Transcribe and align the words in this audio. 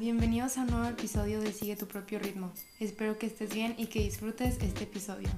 bienvenidos 0.00 0.56
a 0.56 0.62
un 0.62 0.68
nuevo 0.68 0.88
episodio 0.88 1.42
de 1.42 1.52
Sigue 1.52 1.76
tu 1.76 1.86
propio 1.86 2.18
ritmo. 2.18 2.54
Espero 2.80 3.18
que 3.18 3.26
estés 3.26 3.52
bien 3.54 3.74
y 3.76 3.86
que 3.88 3.98
disfrutes 3.98 4.56
este 4.62 4.84
episodio. 4.84 5.28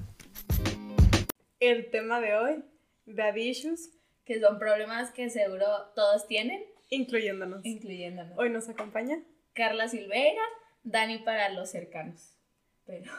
El 1.59 1.91
tema 1.91 2.21
de 2.21 2.33
hoy, 2.37 2.63
daddy 3.05 3.49
issues, 3.49 3.91
que 4.23 4.39
son 4.39 4.59
problemas 4.59 5.11
que 5.11 5.29
seguro 5.29 5.65
todos 5.95 6.27
tienen, 6.27 6.63
incluyéndonos. 6.89 7.65
incluyéndonos. 7.65 8.37
Hoy 8.37 8.51
nos 8.51 8.69
acompaña 8.69 9.19
Carla 9.51 9.89
Silveira, 9.89 10.41
Dani 10.85 11.17
para 11.19 11.49
los 11.49 11.69
cercanos. 11.69 12.37
Pero 12.85 13.11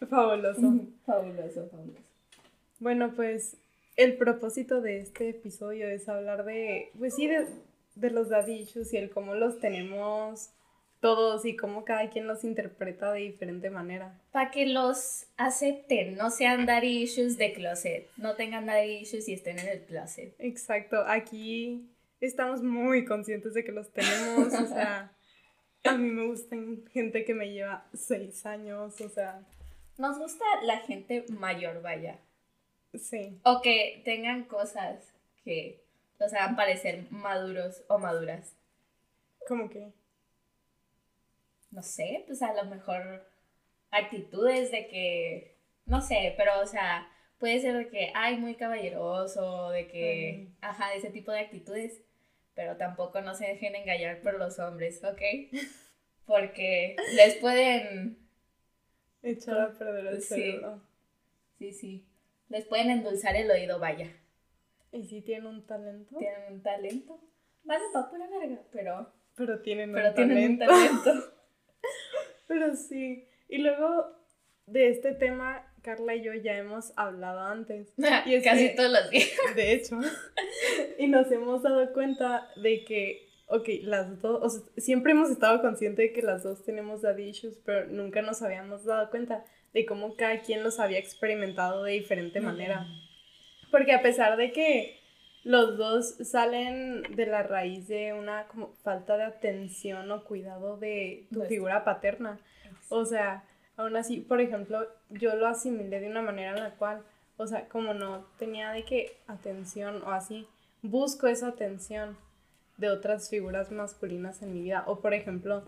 fabuloso. 0.08 0.62
fabuloso, 1.04 1.68
fabuloso. 1.68 2.00
Bueno, 2.78 3.12
pues 3.14 3.58
el 3.96 4.16
propósito 4.16 4.80
de 4.80 5.02
este 5.02 5.28
episodio 5.28 5.86
es 5.86 6.08
hablar 6.08 6.46
de, 6.46 6.90
pues 6.98 7.14
sí, 7.14 7.26
de, 7.26 7.46
de 7.94 8.10
los 8.10 8.28
daddy 8.28 8.54
issues 8.60 8.92
y 8.92 8.96
el 8.96 9.10
cómo 9.10 9.34
los 9.34 9.58
tenemos 9.60 10.50
todos 11.00 11.44
y 11.44 11.56
cómo 11.56 11.84
cada 11.84 12.08
quien 12.10 12.28
los 12.28 12.44
interpreta 12.44 13.12
de 13.12 13.20
diferente 13.22 13.70
manera. 13.70 14.20
Para 14.30 14.52
que 14.52 14.66
los 14.66 15.26
acepten, 15.36 16.16
no 16.16 16.30
sean 16.30 16.64
daddy 16.64 17.02
issues 17.02 17.36
de 17.38 17.52
closet, 17.52 18.08
no 18.16 18.36
tengan 18.36 18.66
daddy 18.66 18.98
issues 18.98 19.28
y 19.28 19.32
estén 19.34 19.58
en 19.58 19.66
el 19.68 19.80
closet. 19.84 20.32
Exacto, 20.38 21.02
aquí 21.06 21.88
estamos 22.20 22.62
muy 22.62 23.04
conscientes 23.04 23.52
de 23.54 23.64
que 23.64 23.72
los 23.72 23.90
tenemos, 23.92 24.54
o 24.54 24.66
sea, 24.68 25.12
a 25.84 25.96
mí 25.96 26.08
me 26.08 26.24
gustan 26.28 26.84
gente 26.92 27.24
que 27.24 27.34
me 27.34 27.52
lleva 27.52 27.84
seis 27.92 28.46
años, 28.46 29.00
o 29.00 29.08
sea, 29.08 29.44
Nos 29.98 30.18
gusta 30.20 30.44
la 30.62 30.78
gente 30.78 31.24
mayor, 31.30 31.82
vaya. 31.82 32.20
sí. 32.94 33.40
O 33.44 33.60
que 33.60 34.02
tengan 34.04 34.44
cosas 34.44 35.04
que 35.42 35.81
los 36.22 36.32
hagan 36.34 36.54
parecer 36.56 37.04
maduros 37.10 37.82
o 37.88 37.98
maduras. 37.98 38.56
Como 39.48 39.68
que, 39.68 39.92
no 41.72 41.82
sé, 41.82 42.22
pues 42.26 42.40
a 42.42 42.54
lo 42.54 42.64
mejor 42.70 43.26
actitudes 43.90 44.70
de 44.70 44.86
que, 44.86 45.56
no 45.84 46.00
sé, 46.00 46.34
pero 46.36 46.60
o 46.60 46.66
sea, 46.66 47.10
puede 47.38 47.60
ser 47.60 47.76
de 47.76 47.88
que, 47.88 48.12
ay, 48.14 48.36
muy 48.36 48.54
caballeroso, 48.54 49.70
de 49.70 49.88
que, 49.88 50.48
ajá, 50.60 50.90
de 50.90 50.98
ese 50.98 51.10
tipo 51.10 51.32
de 51.32 51.40
actitudes, 51.40 52.00
pero 52.54 52.76
tampoco 52.76 53.20
no 53.20 53.34
se 53.34 53.46
dejen 53.46 53.74
engañar 53.74 54.20
por 54.20 54.38
los 54.38 54.58
hombres, 54.60 55.02
¿ok? 55.02 55.20
Porque 56.26 56.94
les 57.14 57.34
pueden, 57.36 58.16
echar 59.24 59.60
a 59.60 59.72
perder 59.72 60.06
el 60.06 60.22
Sí. 60.22 60.28
cerebro. 60.34 60.80
sí, 61.58 61.72
sí, 61.72 62.06
les 62.48 62.64
pueden 62.66 62.90
endulzar 62.90 63.34
el 63.34 63.50
oído, 63.50 63.80
vaya. 63.80 64.16
Y 64.92 65.04
si 65.04 65.22
tienen 65.22 65.46
un 65.46 65.66
talento, 65.66 66.16
Tienen 66.18 66.52
un 66.52 66.62
talento. 66.62 67.20
Vale, 67.64 67.84
pa' 67.92 68.10
pura 68.10 68.28
verga, 68.28 68.60
pero, 68.72 69.12
pero 69.34 69.60
tienen 69.62 69.92
pero 69.92 70.08
un 70.10 70.14
tienen 70.14 70.58
talento. 70.58 70.74
un 71.12 71.20
talento. 71.20 71.32
Pero 72.48 72.76
sí. 72.76 73.26
Y 73.48 73.58
luego 73.58 74.14
de 74.66 74.90
este 74.90 75.14
tema, 75.14 75.66
Carla 75.82 76.14
y 76.14 76.22
yo 76.22 76.34
ya 76.34 76.56
hemos 76.58 76.92
hablado 76.96 77.40
antes. 77.40 77.94
Y 78.26 78.34
es 78.34 78.44
Casi 78.44 78.68
que- 78.68 78.74
todos 78.74 78.90
los 78.92 79.10
días. 79.10 79.30
De 79.56 79.72
hecho. 79.72 79.98
y 80.98 81.06
nos 81.08 81.30
hemos 81.32 81.62
dado 81.62 81.92
cuenta 81.94 82.48
de 82.56 82.84
que, 82.84 83.26
ok, 83.46 83.68
las 83.84 84.20
dos, 84.20 84.40
o 84.42 84.48
sea, 84.50 84.62
siempre 84.76 85.12
hemos 85.12 85.30
estado 85.30 85.62
conscientes 85.62 86.08
de 86.08 86.12
que 86.12 86.22
las 86.22 86.42
dos 86.42 86.62
tenemos 86.64 87.00
daddy 87.02 87.28
issues, 87.30 87.58
pero 87.64 87.86
nunca 87.86 88.20
nos 88.22 88.42
habíamos 88.42 88.84
dado 88.84 89.08
cuenta 89.10 89.44
de 89.72 89.86
cómo 89.86 90.14
cada 90.16 90.42
quien 90.42 90.62
los 90.62 90.78
había 90.78 90.98
experimentado 90.98 91.84
de 91.84 91.92
diferente 91.92 92.40
manera. 92.40 92.86
Porque 93.72 93.92
a 93.92 94.02
pesar 94.02 94.36
de 94.36 94.52
que 94.52 95.00
los 95.42 95.76
dos 95.76 96.14
salen 96.22 97.02
de 97.16 97.26
la 97.26 97.42
raíz 97.42 97.88
de 97.88 98.12
una 98.12 98.46
como 98.46 98.74
falta 98.84 99.16
de 99.16 99.24
atención 99.24 100.08
o 100.12 100.22
cuidado 100.22 100.76
de 100.76 101.26
tu 101.32 101.42
figura 101.46 101.82
paterna, 101.82 102.38
o 102.90 103.04
sea, 103.04 103.42
aún 103.76 103.96
así, 103.96 104.20
por 104.20 104.40
ejemplo, 104.40 104.86
yo 105.10 105.34
lo 105.34 105.48
asimilé 105.48 105.98
de 105.98 106.08
una 106.08 106.22
manera 106.22 106.50
en 106.50 106.62
la 106.62 106.70
cual, 106.72 107.02
o 107.38 107.46
sea, 107.48 107.68
como 107.68 107.94
no 107.94 108.26
tenía 108.38 108.70
de 108.70 108.84
que 108.84 109.16
atención 109.26 110.02
o 110.04 110.12
así, 110.12 110.46
busco 110.82 111.26
esa 111.26 111.48
atención 111.48 112.16
de 112.76 112.90
otras 112.90 113.30
figuras 113.30 113.72
masculinas 113.72 114.42
en 114.42 114.52
mi 114.52 114.62
vida. 114.62 114.84
O 114.86 115.00
por 115.00 115.14
ejemplo, 115.14 115.64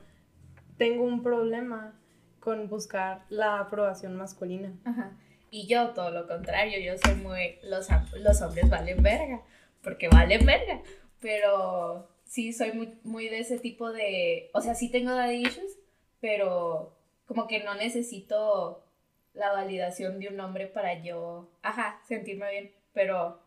tengo 0.76 1.04
un 1.04 1.22
problema 1.22 1.94
con 2.38 2.68
buscar 2.68 3.22
la 3.30 3.58
aprobación 3.58 4.14
masculina. 4.16 4.72
Ajá. 4.84 5.16
Y 5.54 5.68
yo 5.68 5.90
todo 5.90 6.10
lo 6.10 6.26
contrario, 6.26 6.80
yo 6.80 6.98
soy 6.98 7.14
muy, 7.14 7.60
los, 7.62 7.86
los 8.16 8.42
hombres 8.42 8.68
valen 8.68 9.00
verga, 9.04 9.40
porque 9.84 10.08
valen 10.08 10.44
verga, 10.44 10.82
pero 11.20 12.08
sí 12.24 12.52
soy 12.52 12.72
muy, 12.72 12.98
muy 13.04 13.28
de 13.28 13.38
ese 13.38 13.60
tipo 13.60 13.92
de, 13.92 14.50
o 14.52 14.60
sea, 14.60 14.74
sí 14.74 14.90
tengo 14.90 15.12
daddy 15.12 15.42
issues, 15.46 15.78
pero 16.20 16.96
como 17.26 17.46
que 17.46 17.62
no 17.62 17.76
necesito 17.76 18.84
la 19.32 19.52
validación 19.52 20.18
de 20.18 20.26
un 20.26 20.40
hombre 20.40 20.66
para 20.66 21.00
yo, 21.00 21.48
ajá, 21.62 22.00
sentirme 22.08 22.50
bien, 22.50 22.72
pero 22.92 23.40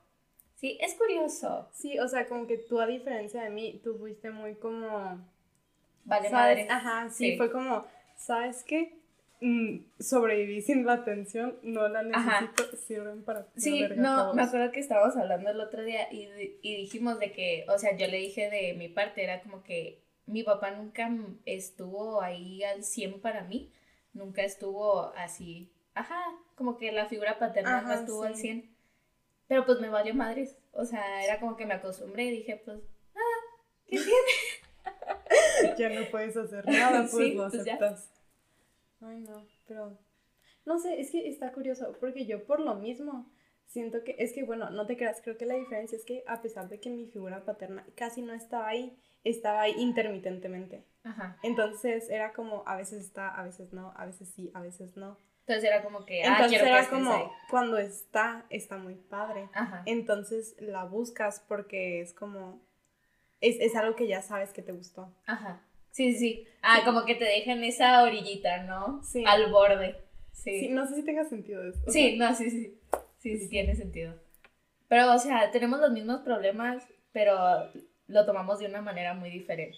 sí, 0.56 0.78
es 0.79 0.94
curioso, 0.95 1.68
Sí, 1.74 2.00
o 2.00 2.07
sea, 2.07 2.29
como 2.29 2.47
que 2.47 2.57
tú 2.57 2.79
a 2.79 2.88
diferencia 2.88 3.44
de 3.44 3.50
mí, 3.50 3.81
tú 3.84 3.97
fuiste 3.97 4.31
muy 4.31 4.56
como... 4.56 4.88
vale 6.06 6.29
¿sabes? 6.29 6.31
madre. 6.31 6.68
Ajá, 6.69 7.09
sí, 7.09 7.31
Sí. 7.31 7.38
fue 7.38 7.51
como, 7.51 7.85
¿sabes 8.16 8.63
qué? 8.63 8.97
Mm, 9.40 9.86
sobreviví 10.00 10.62
sin 10.64 10.84
la 10.86 10.94
atención, 10.94 11.59
no 11.62 11.88
la 11.88 12.00
Ajá. 12.12 12.42
necesito, 12.42 12.75
sirven 12.78 13.24
para... 13.24 13.48
Sí, 13.56 13.81
verga 13.81 14.02
no, 14.02 14.24
todos. 14.24 14.36
me 14.36 14.42
acuerdo 14.42 14.72
que 14.72 14.80
estábamos 14.80 15.16
hablando 15.16 15.52
el 15.52 15.59
otro 15.62 15.84
día 15.84 16.12
y, 16.12 16.28
y 16.64 16.75
dijimos 16.78 17.20
de 17.20 17.31
que, 17.31 17.66
o 17.70 17.78
sea, 17.78 17.96
yo 17.96 18.08
le 18.08 18.18
dije 18.18 18.50
de 18.50 18.74
mi 18.74 18.88
parte, 18.90 19.24
era 19.24 19.42
como 19.44 19.62
que 19.62 20.02
mi 20.25 20.42
papá 20.44 20.72
nunca 20.72 21.09
estuvo 21.46 22.22
ahí 22.22 22.64
al 22.64 22.84
100 22.84 23.22
para 23.22 23.44
mí, 23.44 23.72
nunca 24.14 24.42
estuvo 24.44 25.14
así, 25.16 25.72
ajá, 25.94 26.19
como 26.56 26.75
que 26.78 26.92
la 26.92 27.06
figura 27.06 27.38
paterna 27.38 27.81
no 27.81 27.90
Ajá, 27.92 28.00
estuvo 28.00 28.24
al 28.24 28.36
sí. 28.36 28.42
100, 28.42 28.75
pero 29.48 29.66
pues 29.68 29.80
me 29.80 29.90
valió 29.90 30.16
madres, 30.16 30.58
o 30.72 30.84
sea, 30.84 31.24
era 31.24 31.40
como 31.40 31.56
que 31.56 31.68
me 31.68 31.75
acostumbré 31.75 32.24
y 32.25 32.31
dije, 32.31 32.59
pues, 32.66 32.80
ah, 33.16 33.19
¿qué 33.86 33.98
tiene? 35.78 35.78
ya 35.78 35.90
no 35.90 36.08
puedes 36.09 36.36
hacer 36.36 36.66
nada, 36.68 37.02
pues 37.02 37.12
Sí, 37.12 37.34
lo 37.34 37.50
pues 37.50 37.62
aceptas. 37.62 38.09
Ay, 39.02 39.19
no, 39.22 39.46
pero 39.68 39.97
no 40.66 40.80
sé, 40.80 41.00
es 41.00 41.12
que 41.12 41.28
está 41.30 41.52
curioso, 41.52 41.96
porque 42.00 42.25
yo 42.25 42.46
por 42.46 42.59
lo 42.59 42.75
mismo 42.75 43.30
siento 43.68 44.03
que, 44.03 44.16
es 44.19 44.34
que 44.34 44.44
bueno, 44.44 44.69
no 44.69 44.85
te 44.85 44.97
creas, 44.97 45.22
creo 45.22 45.38
que 45.38 45.46
la 45.46 45.56
diferencia 45.56 45.96
es 45.97 46.06
que 46.06 46.24
a 46.28 46.41
pesar 46.41 46.68
de 46.69 46.80
que 46.80 46.90
mi 46.90 47.06
figura 47.07 47.46
paterna 47.46 47.86
casi 47.96 48.22
no 48.22 48.34
estaba 48.34 48.68
ahí, 48.68 48.97
estaba 49.24 49.62
ahí 49.62 49.74
intermitentemente. 49.78 50.84
Ajá, 51.03 51.38
Entonces 51.44 52.09
era 52.09 52.34
como, 52.34 52.63
a 52.66 52.75
veces 52.75 53.03
está, 53.06 53.30
a 53.30 53.44
veces 53.44 53.72
no, 53.74 53.94
a 53.96 54.06
veces 54.06 54.30
sí, 54.30 54.52
a 54.53 54.62
veces 54.62 54.97
no. 54.97 55.18
entonces 55.41 55.63
era 55.63 55.84
como 55.84 56.06
que, 56.06 56.24
ah, 56.24 56.28
Entonces 56.34 56.62
que 56.62 56.68
era 56.68 56.90
como, 56.90 57.12
ahí. 57.12 57.24
cuando 57.50 57.78
está, 57.78 58.46
está 58.50 58.78
muy 58.78 58.96
padre. 58.96 59.50
Ajá, 59.53 59.84
Entonces 59.86 60.56
la 60.59 60.84
buscas 60.86 61.44
porque 61.47 62.02
es 62.02 62.13
como, 62.13 62.62
es, 63.41 63.57
es 63.59 63.75
algo 63.75 63.96
que 63.96 64.07
ya 64.07 64.22
sabes 64.22 64.52
que 64.53 64.62
te 64.62 64.72
gustó. 64.74 65.13
ajá, 65.25 65.62
sí, 65.97 66.13
sí, 66.13 66.19
sí, 66.19 66.47
ah, 66.62 66.81
como 66.85 67.06
que 67.06 67.16
te 67.16 67.25
dejan 67.25 67.63
esa 67.63 68.03
orillita, 68.03 68.63
¿no? 68.63 69.02
Sí. 69.03 69.24
Al 69.25 69.52
borde, 69.52 69.96
Sí, 70.31 70.69
no 70.69 70.88
sé 70.88 70.96
si 70.96 71.03
tenga 71.03 71.25
sentido 71.25 71.63
eso. 71.68 71.80
Sí, 71.88 72.16
no, 72.18 72.34
sí, 72.35 72.50
sí. 72.52 72.80
Sí, 73.18 73.38
sí, 73.38 73.50
tiene 73.50 73.75
sentido. 73.75 74.13
Pero, 74.88 75.12
o 75.13 75.18
sea, 75.19 75.50
tenemos 75.52 75.80
los 75.80 75.91
mismos 75.91 76.22
problemas, 76.22 76.84
pero 77.12 77.36
lo 78.07 78.25
tomamos 78.25 78.59
de 78.59 78.68
una 78.68 78.81
manera 78.81 79.16
muy 79.16 79.30
diferente. 79.31 79.75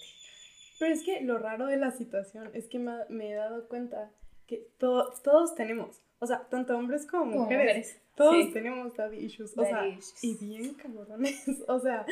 Pero 0.77 0.93
es 0.93 1.03
que 1.03 1.21
lo 1.21 1.39
raro 1.39 1.65
de 1.67 1.77
la 1.77 1.91
situación 1.91 2.51
es 2.53 2.67
que 2.67 2.77
me, 2.77 3.31
he 3.31 3.33
dado 3.33 3.67
cuenta 3.69 4.11
que 4.47 4.67
to- 4.77 5.11
todos 5.23 5.55
tenemos, 5.55 6.01
o 6.19 6.27
sea, 6.27 6.47
tanto 6.49 6.77
hombres 6.77 7.05
como 7.07 7.23
Como 7.31 7.43
mujeres, 7.45 7.65
mujeres, 7.65 8.01
todos 8.15 8.35
sí. 8.47 8.51
tenemos 8.53 8.95
daddy 8.95 9.17
issues, 9.17 9.57
o 9.57 9.61
Daddy 9.61 9.71
sea, 9.71 9.87
issues. 9.87 10.23
y 10.23 10.35
bien 10.45 10.73
cabrones, 10.75 11.45
o 11.67 11.79
sea, 11.79 12.05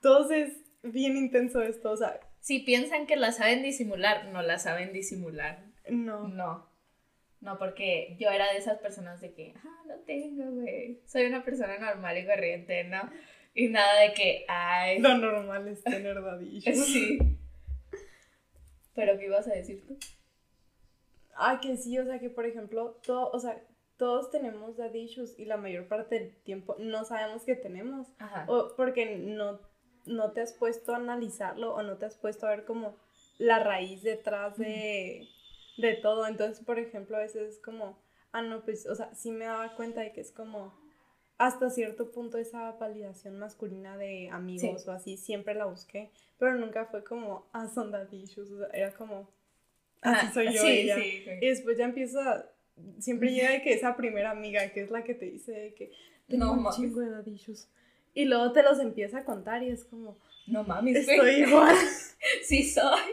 todos 0.00 0.30
es 0.30 0.52
bien 0.82 1.16
intenso 1.16 1.60
esto, 1.62 1.90
o 1.90 1.96
sea, 1.96 2.18
Si 2.46 2.60
piensan 2.60 3.08
que 3.08 3.16
la 3.16 3.32
saben 3.32 3.64
disimular, 3.64 4.26
no 4.26 4.40
la 4.40 4.60
saben 4.60 4.92
disimular. 4.92 5.64
no. 5.90 6.28
No. 6.28 6.68
No, 7.40 7.58
porque 7.58 8.16
yo 8.20 8.30
era 8.30 8.52
de 8.52 8.58
esas 8.58 8.78
personas 8.78 9.20
de 9.20 9.34
que, 9.34 9.52
ah, 9.56 9.82
no 9.88 9.96
tengo, 10.06 10.44
güey. 10.52 11.00
Soy 11.06 11.24
una 11.26 11.44
persona 11.44 11.76
normal 11.76 12.16
y 12.16 12.24
corriente, 12.24 12.84
¿no? 12.84 13.10
Y 13.52 13.66
nada 13.66 14.00
de 14.00 14.14
que, 14.14 14.44
ay, 14.46 15.00
Lo 15.00 15.18
normal 15.18 15.66
es 15.66 15.82
tener 15.82 16.16
issues. 16.40 16.86
sí. 16.86 17.18
Pero, 18.94 19.18
¿qué 19.18 19.26
ibas 19.26 19.48
a 19.48 19.52
decir 19.52 19.84
tú? 19.84 19.98
Ah, 21.34 21.58
que 21.60 21.76
sí, 21.76 21.98
o 21.98 22.04
sea, 22.04 22.20
que 22.20 22.30
por 22.30 22.46
ejemplo, 22.46 23.00
todo, 23.04 23.28
o 23.32 23.40
sea, 23.40 23.60
todos 23.96 24.30
tenemos 24.30 24.76
daddy 24.76 25.00
issues 25.00 25.36
y 25.36 25.46
la 25.46 25.56
mayor 25.56 25.88
parte 25.88 26.20
del 26.20 26.36
tiempo 26.44 26.76
no 26.78 27.04
sabemos 27.04 27.42
que 27.42 27.56
tenemos. 27.56 28.06
Ajá. 28.18 28.44
O 28.48 28.76
porque 28.76 29.16
no, 29.16 29.60
no 30.06 30.32
te 30.32 30.40
has 30.40 30.52
puesto 30.52 30.92
a 30.92 30.96
analizarlo 30.96 31.74
o 31.74 31.82
no 31.82 31.96
te 31.96 32.06
has 32.06 32.16
puesto 32.16 32.46
a 32.46 32.50
ver 32.50 32.64
como 32.64 32.96
la 33.38 33.58
raíz 33.58 34.02
detrás 34.02 34.56
de, 34.56 35.28
de 35.76 35.94
todo. 35.94 36.26
Entonces, 36.26 36.64
por 36.64 36.78
ejemplo, 36.78 37.16
a 37.16 37.20
veces 37.20 37.54
es 37.54 37.58
como, 37.58 37.98
ah, 38.32 38.42
no, 38.42 38.64
pues, 38.64 38.86
o 38.86 38.94
sea, 38.94 39.14
sí 39.14 39.30
me 39.30 39.44
daba 39.44 39.74
cuenta 39.74 40.00
de 40.00 40.12
que 40.12 40.20
es 40.20 40.32
como, 40.32 40.74
hasta 41.38 41.70
cierto 41.70 42.10
punto 42.10 42.38
esa 42.38 42.72
validación 42.72 43.38
masculina 43.38 43.96
de 43.96 44.30
amigos 44.30 44.86
o 44.88 44.92
así, 44.92 45.16
siempre 45.16 45.54
la 45.54 45.66
busqué, 45.66 46.10
pero 46.38 46.54
nunca 46.54 46.86
fue 46.86 47.04
como, 47.04 47.46
ah, 47.52 47.68
son 47.68 47.92
issues, 48.10 48.50
o 48.50 48.58
sea, 48.58 48.68
era 48.72 48.92
como, 48.92 49.28
así 50.00 50.32
soy 50.32 50.52
yo 50.52 50.66
y 50.66 50.86
ya. 50.86 50.98
y 50.98 51.46
después 51.46 51.76
ya 51.76 51.84
empieza, 51.84 52.50
siempre 52.98 53.32
llega 53.32 53.50
de 53.50 53.62
que 53.62 53.74
esa 53.74 53.96
primera 53.96 54.30
amiga, 54.30 54.70
que 54.72 54.82
es 54.82 54.90
la 54.90 55.04
que 55.04 55.14
te 55.14 55.26
dice 55.26 55.74
que 55.76 55.92
tengo 56.28 56.52
un 56.52 56.70
chingo 56.70 57.00
de 57.00 57.30
issues. 57.30 57.68
Y 58.16 58.24
luego 58.24 58.50
te 58.52 58.62
los 58.62 58.80
empieza 58.80 59.18
a 59.18 59.24
contar 59.26 59.62
y 59.62 59.68
es 59.68 59.84
como, 59.84 60.16
no 60.46 60.64
mames, 60.64 61.06
estoy 61.06 61.42
igual. 61.42 61.76
sí 62.42 62.64
soy. 62.64 63.12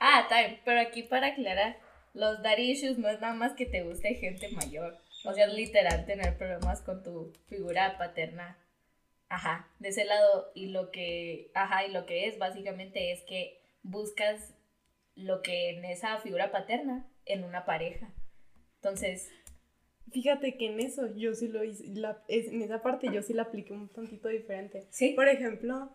Ah, 0.00 0.26
time, 0.28 0.60
pero 0.64 0.80
aquí 0.80 1.04
para 1.04 1.28
aclarar, 1.28 1.78
los 2.12 2.42
daddy 2.42 2.72
issues 2.72 2.98
no 2.98 3.08
es 3.08 3.20
nada 3.20 3.34
más 3.34 3.52
que 3.52 3.64
te 3.64 3.84
guste 3.84 4.16
gente 4.16 4.48
mayor. 4.48 4.98
O 5.24 5.32
sea, 5.32 5.46
literal 5.46 6.04
tener 6.04 6.36
problemas 6.36 6.80
con 6.80 7.04
tu 7.04 7.32
figura 7.48 7.96
paterna. 7.96 8.58
Ajá, 9.28 9.68
de 9.78 9.90
ese 9.90 10.04
lado. 10.04 10.50
Y 10.52 10.66
lo 10.70 10.90
que, 10.90 11.52
ajá, 11.54 11.86
y 11.86 11.92
lo 11.92 12.04
que 12.04 12.26
es 12.26 12.38
básicamente 12.38 13.12
es 13.12 13.22
que 13.22 13.62
buscas 13.84 14.52
lo 15.14 15.42
que 15.42 15.70
en 15.70 15.84
esa 15.84 16.18
figura 16.18 16.50
paterna 16.50 17.06
en 17.24 17.44
una 17.44 17.64
pareja. 17.64 18.12
Entonces. 18.82 19.30
Fíjate 20.12 20.56
que 20.56 20.66
en 20.66 20.80
eso 20.80 21.14
yo 21.14 21.34
sí 21.34 21.48
lo 21.48 21.64
hice, 21.64 21.84
en 22.28 22.62
esa 22.62 22.82
parte 22.82 23.10
yo 23.12 23.22
sí 23.22 23.32
la 23.32 23.42
apliqué 23.42 23.72
un 23.72 23.88
tantito 23.88 24.28
diferente. 24.28 24.86
Sí. 24.90 25.10
Por 25.14 25.28
ejemplo, 25.28 25.90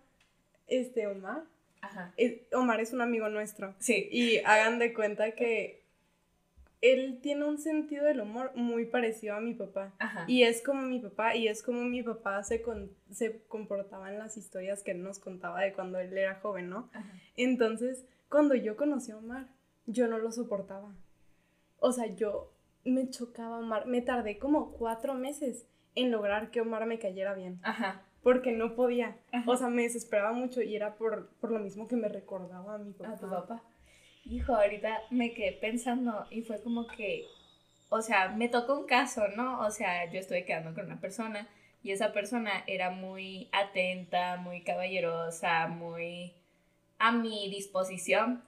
este 0.67 1.07
Omar. 1.07 1.43
Ajá. 1.81 2.13
Omar 2.53 2.81
es 2.81 2.93
un 2.93 3.01
amigo 3.01 3.29
nuestro. 3.29 3.75
Sí. 3.79 4.09
Y 4.11 4.37
hagan 4.39 4.79
de 4.79 4.93
cuenta 4.93 5.31
que 5.31 5.83
él 6.81 7.19
tiene 7.21 7.45
un 7.45 7.57
sentido 7.57 8.05
del 8.05 8.21
humor 8.21 8.51
muy 8.55 8.85
parecido 8.85 9.35
a 9.35 9.41
mi 9.41 9.53
papá. 9.53 9.93
Y 10.27 10.43
es 10.43 10.61
como 10.61 10.81
mi 10.83 10.99
papá, 10.99 11.35
y 11.35 11.47
es 11.47 11.63
como 11.63 11.83
mi 11.83 12.03
papá 12.03 12.43
se, 12.43 12.63
se 13.11 13.41
comportaba 13.47 14.11
en 14.11 14.19
las 14.19 14.37
historias 14.37 14.83
que 14.83 14.91
él 14.91 15.01
nos 15.01 15.19
contaba 15.19 15.61
de 15.61 15.73
cuando 15.73 15.99
él 15.99 16.15
era 16.15 16.35
joven, 16.35 16.69
¿no? 16.69 16.89
Entonces, 17.35 18.05
cuando 18.29 18.55
yo 18.55 18.75
conocí 18.75 19.11
a 19.11 19.17
Omar, 19.17 19.47
yo 19.85 20.07
no 20.07 20.19
lo 20.19 20.31
soportaba. 20.31 20.93
O 21.79 21.91
sea, 21.91 22.07
yo 22.07 22.51
me 22.88 23.10
chocaba 23.10 23.60
Omar. 23.60 23.86
Me 23.86 24.01
tardé 24.01 24.38
como 24.38 24.72
cuatro 24.72 25.13
meses 25.13 25.68
en 25.95 26.12
lograr 26.12 26.51
que 26.51 26.62
Omar 26.62 26.86
me 26.86 27.00
cayera 27.00 27.34
bien. 27.34 27.60
Ajá. 27.63 28.04
Porque 28.24 28.51
no 28.51 28.75
podía. 28.75 29.18
O 29.45 29.56
sea, 29.56 29.69
me 29.69 29.84
desesperaba 29.84 30.34
mucho 30.34 30.62
y 30.62 30.75
era 30.75 30.95
por, 30.95 31.30
por 31.39 31.51
lo 31.51 31.60
mismo 31.60 31.88
que 31.88 31.95
me 31.95 32.10
recordaba 32.10 32.75
a 32.75 32.78
mi 32.78 32.92
papá. 32.94 33.12
A 33.12 33.18
tu 33.18 33.30
papá. 33.30 33.63
Hijo, 34.25 34.54
ahorita 34.54 35.04
me 35.10 35.34
quedé 35.34 35.54
pensando 35.54 36.25
y 36.30 36.42
fue 36.42 36.62
como 36.62 36.88
que, 36.88 37.25
o 37.89 38.01
sea, 38.01 38.30
me 38.30 38.50
tocó 38.50 38.80
un 38.80 38.86
caso, 38.86 39.28
¿no? 39.38 39.62
O 39.62 39.72
sea, 39.72 40.12
yo 40.12 40.19
estuve 40.19 40.44
quedando 40.44 40.74
con 40.74 40.86
una 40.86 41.00
persona 41.00 41.48
y 41.81 41.92
esa 41.92 42.12
persona 42.12 42.51
era 42.68 42.89
muy 42.89 43.50
atenta, 43.54 44.36
muy 44.38 44.63
caballerosa, 44.63 45.68
muy 45.68 46.34
a 47.00 47.12
mi 47.12 47.50
disposición. 47.50 48.44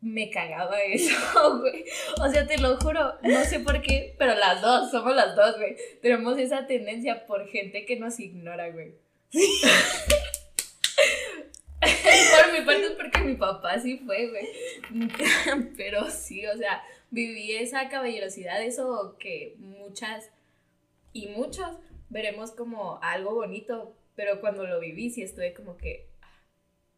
Me 0.00 0.30
cagaba 0.30 0.80
eso, 0.82 1.58
güey. 1.60 1.84
O 2.20 2.28
sea, 2.30 2.46
te 2.46 2.58
lo 2.58 2.76
juro, 2.78 3.14
no 3.22 3.44
sé 3.44 3.60
por 3.60 3.82
qué, 3.82 4.14
pero 4.18 4.34
las 4.34 4.62
dos, 4.62 4.90
somos 4.90 5.14
las 5.14 5.36
dos, 5.36 5.56
güey. 5.56 5.76
Tenemos 6.00 6.38
esa 6.38 6.66
tendencia 6.66 7.26
por 7.26 7.46
gente 7.48 7.84
que 7.84 7.96
nos 7.96 8.18
ignora, 8.18 8.70
güey. 8.70 8.94
Por 11.80 12.52
mi 12.52 12.64
parte 12.64 12.84
es 12.84 12.92
porque 12.92 13.20
mi 13.20 13.36
papá 13.36 13.78
sí 13.78 13.98
fue, 14.04 14.28
güey. 14.28 14.48
Pero 15.76 16.10
sí, 16.10 16.46
o 16.46 16.56
sea, 16.56 16.82
viví 17.10 17.52
esa 17.52 17.88
caballerosidad, 17.88 18.62
eso 18.62 19.16
que 19.18 19.54
muchas 19.58 20.30
y 21.12 21.28
muchos 21.28 21.78
veremos 22.08 22.52
como 22.52 22.98
algo 23.02 23.34
bonito, 23.34 23.96
pero 24.14 24.40
cuando 24.40 24.66
lo 24.66 24.78
viví 24.80 25.10
sí 25.10 25.22
estuve 25.22 25.54
como 25.54 25.76
que 25.76 26.08
ah, 26.22 26.42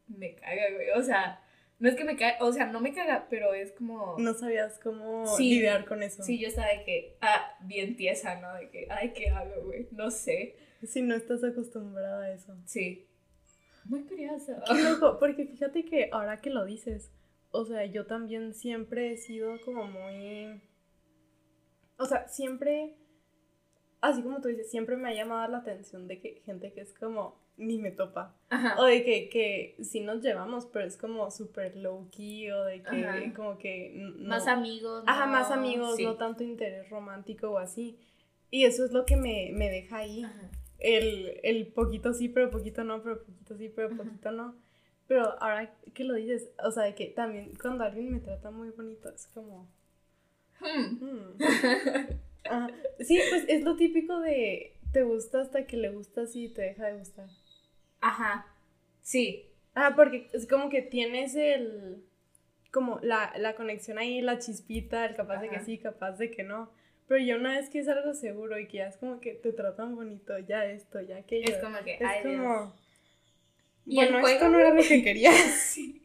me 0.08 0.34
caga, 0.34 0.70
güey. 0.74 0.90
O 0.90 1.02
sea, 1.02 1.41
no 1.82 1.88
es 1.88 1.96
que 1.96 2.04
me 2.04 2.14
caga, 2.16 2.36
o 2.38 2.52
sea, 2.52 2.66
no 2.66 2.78
me 2.78 2.94
caga, 2.94 3.26
pero 3.28 3.54
es 3.54 3.72
como... 3.72 4.14
No 4.16 4.34
sabías 4.34 4.78
cómo 4.78 5.24
lidiar 5.36 5.84
con 5.84 6.04
eso. 6.04 6.22
Sí, 6.22 6.38
yo 6.38 6.46
estaba 6.46 6.68
de 6.68 6.84
que, 6.84 7.16
ah, 7.20 7.56
bien 7.62 7.96
tiesa, 7.96 8.40
¿no? 8.40 8.54
De 8.54 8.70
que, 8.70 8.86
ay, 8.88 9.12
¿qué 9.12 9.30
hago, 9.30 9.64
güey? 9.64 9.88
No 9.90 10.12
sé. 10.12 10.54
Si 10.86 11.02
no 11.02 11.16
estás 11.16 11.42
acostumbrada 11.42 12.22
a 12.22 12.32
eso. 12.32 12.56
Sí. 12.66 13.08
Muy 13.86 14.04
curioso. 14.04 14.52
porque 15.18 15.44
fíjate 15.44 15.84
que 15.84 16.08
ahora 16.12 16.40
que 16.40 16.50
lo 16.50 16.64
dices, 16.64 17.10
o 17.50 17.64
sea, 17.64 17.84
yo 17.84 18.06
también 18.06 18.54
siempre 18.54 19.10
he 19.10 19.16
sido 19.16 19.60
como 19.64 19.88
muy... 19.88 20.62
O 21.98 22.06
sea, 22.06 22.28
siempre, 22.28 22.94
así 24.02 24.22
como 24.22 24.42
tú 24.42 24.48
dices, 24.48 24.70
siempre 24.70 24.96
me 24.96 25.08
ha 25.08 25.14
llamado 25.14 25.50
la 25.50 25.58
atención 25.58 26.06
de 26.06 26.20
que 26.20 26.42
gente 26.44 26.72
que 26.72 26.82
es 26.82 26.92
como 26.92 27.40
ni 27.56 27.78
me 27.78 27.90
topa. 27.90 28.34
O 28.76 28.84
de 28.84 29.04
que, 29.04 29.30
que 29.30 29.76
sí 29.82 30.00
nos 30.00 30.22
llevamos, 30.22 30.66
pero 30.66 30.84
es 30.84 30.98
como 30.98 31.30
súper 31.30 31.76
low 31.76 32.08
key 32.10 32.50
o 32.50 32.64
de 32.64 32.82
que 32.82 33.32
como 33.34 33.56
que... 33.56 34.12
Más 34.18 34.46
amigos. 34.46 35.04
Ajá, 35.06 35.26
más 35.26 35.50
amigos, 35.50 35.98
no 35.98 36.16
tanto 36.16 36.44
interés 36.44 36.90
romántico 36.90 37.50
o 37.50 37.58
así. 37.58 37.98
Y 38.50 38.64
eso 38.64 38.84
es 38.84 38.92
lo 38.92 39.06
que 39.06 39.16
me, 39.16 39.50
me 39.54 39.70
deja 39.70 39.98
ahí. 39.98 40.24
Ajá 40.24 40.50
el, 40.82 41.40
el 41.42 41.66
poquito 41.68 42.12
sí, 42.12 42.28
pero 42.28 42.50
poquito 42.50 42.84
no, 42.84 43.02
pero 43.02 43.22
poquito 43.22 43.56
sí, 43.56 43.72
pero 43.74 43.96
poquito 43.96 44.32
no. 44.32 44.56
Pero 45.06 45.40
ahora 45.42 45.74
que 45.94 46.04
lo 46.04 46.14
dices, 46.14 46.50
o 46.62 46.70
sea, 46.70 46.84
de 46.84 46.94
que 46.94 47.06
también 47.06 47.52
cuando 47.60 47.84
alguien 47.84 48.10
me 48.10 48.20
trata 48.20 48.50
muy 48.50 48.70
bonito 48.70 49.08
es 49.10 49.26
como... 49.28 49.68
Hmm. 50.60 51.04
Hmm. 51.04 51.38
Sí, 52.98 53.20
pues 53.30 53.44
es 53.48 53.62
lo 53.62 53.76
típico 53.76 54.20
de 54.20 54.74
te 54.92 55.02
gusta 55.02 55.40
hasta 55.40 55.66
que 55.66 55.76
le 55.76 55.90
gustas 55.90 56.36
y 56.36 56.48
te 56.48 56.62
deja 56.62 56.86
de 56.86 56.98
gustar. 56.98 57.28
Ajá, 58.00 58.46
sí. 59.00 59.46
Ah, 59.74 59.94
porque 59.96 60.28
es 60.32 60.46
como 60.46 60.68
que 60.68 60.82
tienes 60.82 61.34
el... 61.34 62.04
como 62.70 62.98
la, 63.00 63.32
la 63.38 63.54
conexión 63.54 63.98
ahí, 63.98 64.20
la 64.20 64.38
chispita, 64.38 65.06
el 65.06 65.14
capaz 65.14 65.40
de 65.40 65.48
que 65.48 65.60
sí, 65.60 65.78
capaz 65.78 66.12
de 66.12 66.30
que 66.30 66.42
no. 66.42 66.70
Pero 67.08 67.24
ya 67.24 67.36
una 67.36 67.56
vez 67.56 67.70
que 67.70 67.78
es 67.78 67.88
algo 67.88 68.14
seguro 68.14 68.58
y 68.58 68.68
que 68.68 68.78
ya 68.78 68.88
es 68.88 68.96
como 68.96 69.20
que 69.20 69.34
te 69.34 69.52
tratan 69.52 69.96
bonito, 69.96 70.38
ya 70.38 70.64
esto, 70.66 71.00
ya 71.00 71.16
aquello. 71.16 71.54
Es 71.54 71.62
como 71.62 71.78
que, 71.84 71.94
es 71.94 72.22
como... 72.22 72.74
¿Y 73.84 73.96
bueno, 73.96 74.26
esto 74.26 74.48
no 74.48 74.60
era 74.60 74.74
lo 74.74 74.82
que 74.82 75.02
quería. 75.04 75.32
sí. 75.32 76.02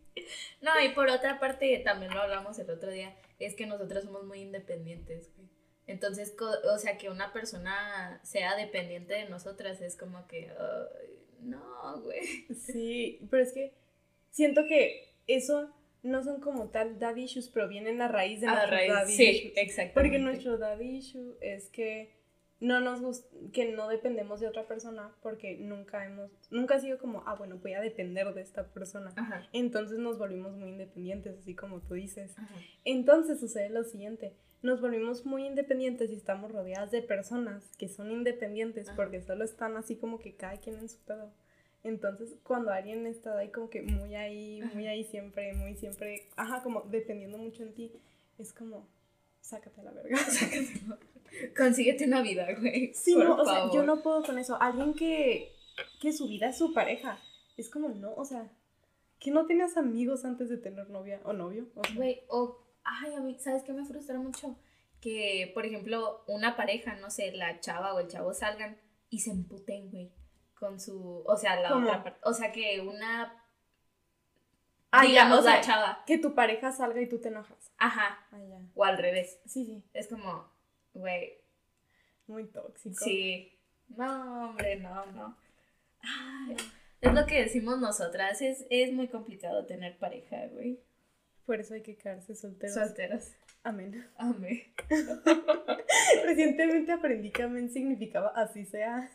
No, 0.61 0.71
y 0.83 0.89
por 0.89 1.09
otra 1.09 1.39
parte, 1.39 1.79
también 1.83 2.13
lo 2.13 2.21
hablamos 2.21 2.57
el 2.57 2.69
otro 2.69 2.89
día, 2.89 3.15
es 3.39 3.53
que 3.53 3.67
nosotros 3.67 4.03
somos 4.03 4.25
muy 4.25 4.39
independientes, 4.39 5.29
güey. 5.35 5.47
Entonces, 5.87 6.35
o 6.39 6.77
sea, 6.77 6.97
que 6.97 7.09
una 7.09 7.31
persona 7.31 8.19
sea 8.23 8.55
dependiente 8.55 9.13
de 9.13 9.29
nosotras 9.29 9.81
es 9.81 9.95
como 9.95 10.27
que, 10.27 10.51
no, 11.41 12.01
güey. 12.01 12.45
Sí, 12.53 13.19
pero 13.31 13.43
es 13.43 13.53
que 13.53 13.73
siento 14.29 14.65
que 14.67 15.15
eso 15.27 15.73
no 16.03 16.23
son 16.23 16.41
como 16.41 16.69
tal 16.69 16.99
daddy 16.99 17.23
issues, 17.23 17.49
pero 17.49 17.67
vienen 17.67 18.01
a 18.01 18.07
raíz 18.07 18.41
de 18.41 18.47
nuestro 18.47 18.75
daddy 18.75 19.13
sí, 19.13 19.53
Exactamente. 19.55 19.93
Porque 19.93 20.19
nuestro 20.19 20.57
daddy 20.57 20.97
issue 20.97 21.37
es 21.41 21.69
que 21.69 22.15
no 22.59 22.79
nos 22.79 23.23
que 23.53 23.71
no 23.71 23.87
dependemos 23.87 24.39
de 24.39 24.47
otra 24.47 24.67
persona 24.67 25.11
porque 25.21 25.57
nunca 25.57 26.05
hemos 26.05 26.31
nunca 26.49 26.75
ha 26.75 26.79
sido 26.79 26.97
como 26.97 27.23
ah 27.27 27.35
bueno 27.35 27.57
voy 27.57 27.73
a 27.73 27.81
depender 27.81 28.33
de 28.33 28.41
esta 28.41 28.65
persona 28.65 29.13
entonces 29.53 29.99
nos 29.99 30.17
volvimos 30.17 30.53
muy 30.53 30.69
independientes 30.69 31.37
así 31.37 31.53
como 31.55 31.81
tú 31.81 31.93
dices. 31.93 32.35
Entonces 32.83 33.39
sucede 33.39 33.69
lo 33.69 33.83
siguiente 33.83 34.33
nos 34.61 34.81
volvimos 34.81 35.25
muy 35.25 35.45
independientes 35.45 36.11
y 36.11 36.15
estamos 36.15 36.51
rodeadas 36.51 36.91
de 36.91 37.01
personas 37.01 37.63
que 37.77 37.87
son 37.87 38.11
independientes 38.11 38.89
porque 38.95 39.21
solo 39.21 39.43
están 39.43 39.77
así 39.77 39.95
como 39.95 40.19
que 40.19 40.35
cada 40.35 40.57
quien 40.57 40.77
en 40.77 40.89
su 40.89 40.97
pedo. 40.99 41.31
Entonces, 41.83 42.35
cuando 42.43 42.71
alguien 42.71 43.05
está 43.05 43.37
ahí 43.37 43.49
como 43.49 43.69
que 43.69 43.81
muy 43.81 44.15
ahí, 44.15 44.61
muy 44.73 44.87
ahí 44.87 45.03
siempre, 45.05 45.53
muy 45.53 45.75
siempre, 45.75 46.27
ajá, 46.35 46.63
como 46.63 46.81
dependiendo 46.81 47.37
mucho 47.37 47.63
en 47.63 47.73
ti, 47.73 47.91
es 48.39 48.51
como, 48.51 48.87
sácate 49.41 49.79
a 49.81 49.83
la 49.83 49.91
verga. 49.91 50.17
Sácate. 50.25 51.16
Consíguete 51.55 52.05
una 52.05 52.21
vida, 52.21 52.47
güey. 52.59 52.93
Sí, 52.93 53.15
no, 53.15 53.35
o 53.35 53.45
sea, 53.45 53.71
yo 53.71 53.83
no 53.83 54.01
puedo 54.01 54.23
con 54.23 54.37
eso. 54.37 54.61
Alguien 54.61 54.93
que, 54.93 55.55
que 55.99 56.13
su 56.13 56.27
vida 56.27 56.49
es 56.49 56.57
su 56.57 56.73
pareja, 56.73 57.19
es 57.57 57.69
como, 57.69 57.89
no, 57.89 58.13
o 58.13 58.25
sea, 58.25 58.51
que 59.19 59.31
no 59.31 59.45
tenías 59.45 59.77
amigos 59.77 60.25
antes 60.25 60.49
de 60.49 60.57
tener 60.57 60.89
novia 60.89 61.21
o 61.23 61.33
novio. 61.33 61.67
Güey, 61.95 62.21
o, 62.29 62.59
ay, 62.83 63.13
a 63.13 63.19
mí, 63.19 63.37
¿sabes 63.39 63.63
qué 63.63 63.73
me 63.73 63.85
frustra 63.85 64.17
mucho? 64.19 64.57
Que, 65.01 65.51
por 65.53 65.65
ejemplo, 65.65 66.23
una 66.27 66.55
pareja, 66.55 66.95
no 66.95 67.09
sé, 67.09 67.31
la 67.31 67.59
chava 67.59 67.93
o 67.93 67.99
el 67.99 68.07
chavo 68.07 68.33
salgan 68.33 68.77
y 69.09 69.19
se 69.19 69.31
emputen, 69.31 69.91
güey 69.91 70.11
con 70.59 70.79
su, 70.79 71.23
o 71.25 71.37
sea, 71.37 71.59
la 71.59 71.77
otra 71.77 72.03
parte, 72.03 72.19
o 72.23 72.33
sea, 72.33 72.51
que 72.51 72.81
una 72.81 73.31
Ah, 74.89 75.03
digamos 75.03 75.43
la 75.43 75.61
chava. 75.61 76.03
Que 76.05 76.17
tu 76.17 76.33
pareja 76.33 76.71
salga 76.71 77.01
y 77.01 77.09
tú 77.09 77.19
te 77.19 77.27
enojas. 77.27 77.71
Ajá. 77.77 78.25
Ah, 78.31 78.39
ya. 78.39 78.59
O 78.73 78.83
al 78.83 78.97
revés. 78.97 79.39
Sí, 79.45 79.65
sí. 79.65 79.83
Es 79.93 80.07
como, 80.07 80.49
güey. 80.97 81.37
Muy 82.27 82.45
tóxico. 82.45 83.03
Sí. 83.03 83.53
No, 83.95 84.49
hombre, 84.49 84.77
no, 84.77 85.05
no. 85.07 85.37
Ay, 86.01 86.57
es 87.01 87.13
lo 87.13 87.25
que 87.25 87.43
decimos 87.43 87.79
nosotras, 87.79 88.41
es, 88.41 88.65
es 88.69 88.91
muy 88.91 89.07
complicado 89.07 89.65
tener 89.65 89.97
pareja, 89.97 90.47
güey. 90.47 90.79
Por 91.45 91.59
eso 91.59 91.75
hay 91.75 91.81
que 91.81 91.95
quedarse 91.95 92.35
solteros. 92.35 92.75
Solteros. 92.75 93.31
Amén. 93.63 94.05
Amén. 94.17 94.63
Recientemente 96.25 96.91
aprendí 96.91 97.31
que 97.31 97.43
amén 97.43 97.69
significaba 97.69 98.29
así 98.29 98.65
sea. 98.65 99.09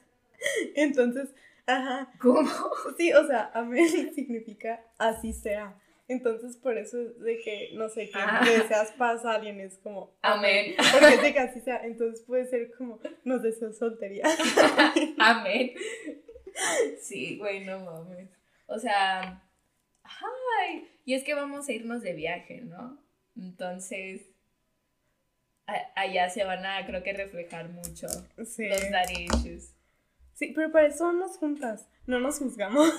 Entonces, 0.74 1.30
ajá. 1.66 2.12
¿Cómo? 2.20 2.50
Sí, 2.96 3.12
o 3.12 3.26
sea, 3.26 3.50
amén 3.54 3.88
significa 4.14 4.80
así 4.98 5.32
sea. 5.32 5.74
Entonces, 6.12 6.56
por 6.56 6.76
eso 6.78 7.00
es 7.00 7.18
de 7.20 7.38
que, 7.38 7.70
no 7.74 7.88
sé, 7.88 8.06
que 8.10 8.18
Ah. 8.18 8.40
deseas 8.44 8.92
paz 8.92 9.24
a 9.24 9.34
alguien 9.34 9.60
es 9.60 9.78
como 9.78 10.14
Amén. 10.22 10.74
Porque 10.92 11.14
es 11.14 11.22
de 11.22 11.32
que 11.32 11.38
así 11.48 11.60
sea. 11.60 11.84
Entonces 11.84 12.24
puede 12.26 12.46
ser 12.46 12.70
como, 12.76 13.00
nos 13.24 13.42
deseo 13.42 13.72
soltería. 13.72 14.24
Amén. 15.18 15.72
Sí, 17.00 17.38
güey, 17.38 17.64
no 17.64 17.80
mames. 17.80 18.28
O 18.66 18.78
sea, 18.78 19.42
ay, 20.04 20.86
y 21.06 21.14
es 21.14 21.24
que 21.24 21.32
vamos 21.34 21.66
a 21.66 21.72
irnos 21.72 22.02
de 22.02 22.12
viaje, 22.12 22.60
¿no? 22.60 23.02
Entonces, 23.34 24.20
a- 25.66 25.92
allá 25.96 26.28
se 26.28 26.44
van 26.44 26.64
a, 26.66 26.84
creo 26.86 27.02
que, 27.02 27.14
reflejar 27.14 27.70
mucho 27.70 28.06
Sí. 28.44 28.68
los 28.68 28.90
daddy 28.90 29.24
issues. 29.32 29.74
Sí, 30.34 30.52
pero 30.54 30.70
para 30.70 30.88
eso 30.88 31.04
vamos 31.04 31.38
juntas. 31.38 31.88
No 32.06 32.20
nos 32.20 32.38
juzgamos. 32.38 32.92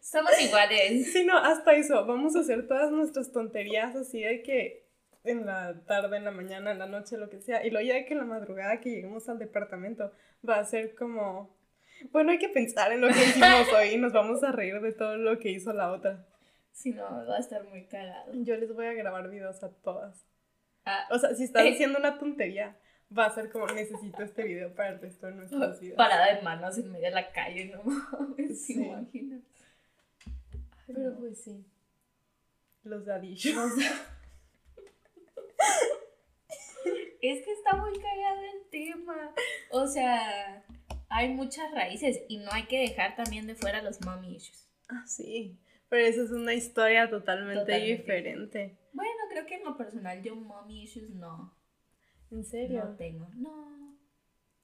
Somos 0.00 0.32
iguales. 0.40 1.06
Sí, 1.12 1.24
no, 1.24 1.36
hasta 1.38 1.72
eso. 1.74 2.04
Vamos 2.06 2.36
a 2.36 2.40
hacer 2.40 2.66
todas 2.66 2.90
nuestras 2.90 3.32
tonterías 3.32 3.94
así 3.96 4.22
de 4.22 4.42
que 4.42 4.86
en 5.24 5.44
la 5.46 5.78
tarde, 5.86 6.16
en 6.16 6.24
la 6.24 6.30
mañana, 6.30 6.72
en 6.72 6.78
la 6.78 6.86
noche, 6.86 7.16
lo 7.18 7.28
que 7.28 7.40
sea. 7.40 7.64
Y 7.66 7.70
luego 7.70 7.86
ya 7.86 7.94
de 7.94 8.04
que 8.06 8.12
en 8.14 8.20
la 8.20 8.24
madrugada 8.24 8.80
que 8.80 8.90
lleguemos 8.90 9.28
al 9.28 9.38
departamento 9.38 10.12
va 10.48 10.58
a 10.58 10.64
ser 10.64 10.94
como... 10.94 11.54
Bueno, 12.12 12.30
hay 12.32 12.38
que 12.38 12.48
pensar 12.48 12.90
en 12.92 13.02
lo 13.02 13.08
que 13.08 13.20
hicimos 13.20 13.68
hoy 13.76 13.88
y 13.88 13.98
nos 13.98 14.12
vamos 14.12 14.42
a 14.42 14.52
reír 14.52 14.80
de 14.80 14.92
todo 14.92 15.16
lo 15.16 15.38
que 15.38 15.50
hizo 15.50 15.72
la 15.74 15.92
otra. 15.92 16.24
Si 16.72 16.92
no, 16.92 17.04
va 17.26 17.36
a 17.36 17.40
estar 17.40 17.62
muy 17.64 17.84
cagado. 17.84 18.32
Yo 18.34 18.56
les 18.56 18.72
voy 18.72 18.86
a 18.86 18.94
grabar 18.94 19.28
videos 19.28 19.62
a 19.62 19.68
todas. 19.70 20.24
Ah, 20.86 21.06
O 21.10 21.18
sea, 21.18 21.34
si 21.34 21.44
estás 21.44 21.62
Eh. 21.66 21.72
haciendo 21.74 21.98
una 21.98 22.18
tontería, 22.18 22.74
va 23.16 23.26
a 23.26 23.34
ser 23.34 23.50
como 23.50 23.66
necesito 23.66 24.22
este 24.22 24.44
video 24.44 24.74
para 24.74 24.90
el 24.90 25.00
resto 25.00 25.26
de 25.26 25.32
nuestras 25.34 25.78
vidas. 25.78 25.96
parada 25.98 26.34
de 26.34 26.40
manos 26.40 26.78
en 26.78 26.90
medio 26.90 27.08
de 27.08 27.14
la 27.14 27.30
calle, 27.32 27.66
no 27.66 27.82
mames, 27.82 28.64
Sí. 28.64 28.74
¿te 28.74 29.40
Pero 30.94 31.16
pues 31.18 31.42
sí. 31.42 31.64
Los 32.84 33.04
dadillos. 33.04 33.54
Es 37.22 37.44
que 37.44 37.52
está 37.52 37.76
muy 37.76 37.92
cagado 37.98 38.40
el 38.54 38.70
tema. 38.70 39.34
O 39.70 39.86
sea, 39.86 40.64
hay 41.10 41.28
muchas 41.28 41.70
raíces 41.72 42.20
y 42.28 42.38
no 42.38 42.50
hay 42.50 42.64
que 42.66 42.80
dejar 42.80 43.14
también 43.14 43.46
de 43.46 43.54
fuera 43.54 43.82
los 43.82 44.00
mommy 44.00 44.36
issues. 44.36 44.66
Ah, 44.88 45.04
sí. 45.06 45.58
Pero 45.90 46.06
eso 46.06 46.22
es 46.24 46.30
una 46.30 46.54
historia 46.54 47.10
totalmente, 47.10 47.60
Totalmente. 47.60 47.96
diferente. 47.96 48.78
Bueno, 48.92 49.12
creo 49.28 49.44
que 49.44 49.56
en 49.56 49.64
lo 49.64 49.76
personal 49.76 50.22
yo 50.22 50.34
mommy 50.34 50.84
issues 50.84 51.10
no, 51.10 51.54
¿En 52.30 52.44
serio? 52.44 52.84
no 52.84 52.96
tengo. 52.96 53.28
No, 53.34 53.98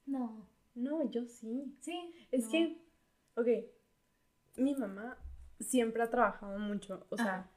no. 0.06 0.49
No, 0.75 1.11
yo 1.11 1.26
sí. 1.26 1.76
Sí. 1.80 2.12
Es 2.30 2.45
no. 2.45 2.50
que, 2.52 2.78
ok, 3.35 3.49
mi 4.56 4.75
mamá 4.76 5.18
siempre 5.60 6.02
ha 6.02 6.10
trabajado 6.10 6.58
mucho. 6.58 7.06
O 7.10 7.16
sea, 7.16 7.26
Ajá. 7.26 7.50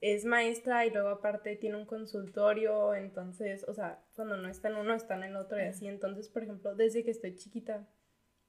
es 0.00 0.24
maestra 0.24 0.86
y 0.86 0.90
luego 0.90 1.08
aparte 1.08 1.56
tiene 1.56 1.76
un 1.76 1.86
consultorio. 1.86 2.94
Entonces, 2.94 3.64
o 3.68 3.74
sea, 3.74 4.02
cuando 4.14 4.36
no 4.36 4.48
está 4.48 4.68
en 4.68 4.76
uno, 4.76 4.94
está 4.94 5.14
en 5.16 5.24
el 5.24 5.36
otro 5.36 5.58
y 5.58 5.64
así. 5.64 5.86
Entonces, 5.88 6.28
por 6.28 6.42
ejemplo, 6.42 6.74
desde 6.74 7.04
que 7.04 7.10
estoy 7.10 7.34
chiquita, 7.36 7.86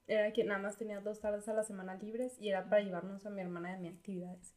era 0.07 0.33
que 0.33 0.43
nada 0.43 0.59
más 0.59 0.77
tenía 0.77 1.01
dos 1.01 1.19
tardes 1.19 1.47
a 1.49 1.53
la 1.53 1.63
semana 1.63 1.95
libres 1.95 2.37
y 2.39 2.49
era 2.49 2.67
para 2.67 2.81
llevarnos 2.81 3.25
a 3.25 3.29
mi 3.29 3.41
hermana 3.41 3.73
de 3.73 3.79
mis 3.79 3.93
actividades. 3.93 4.55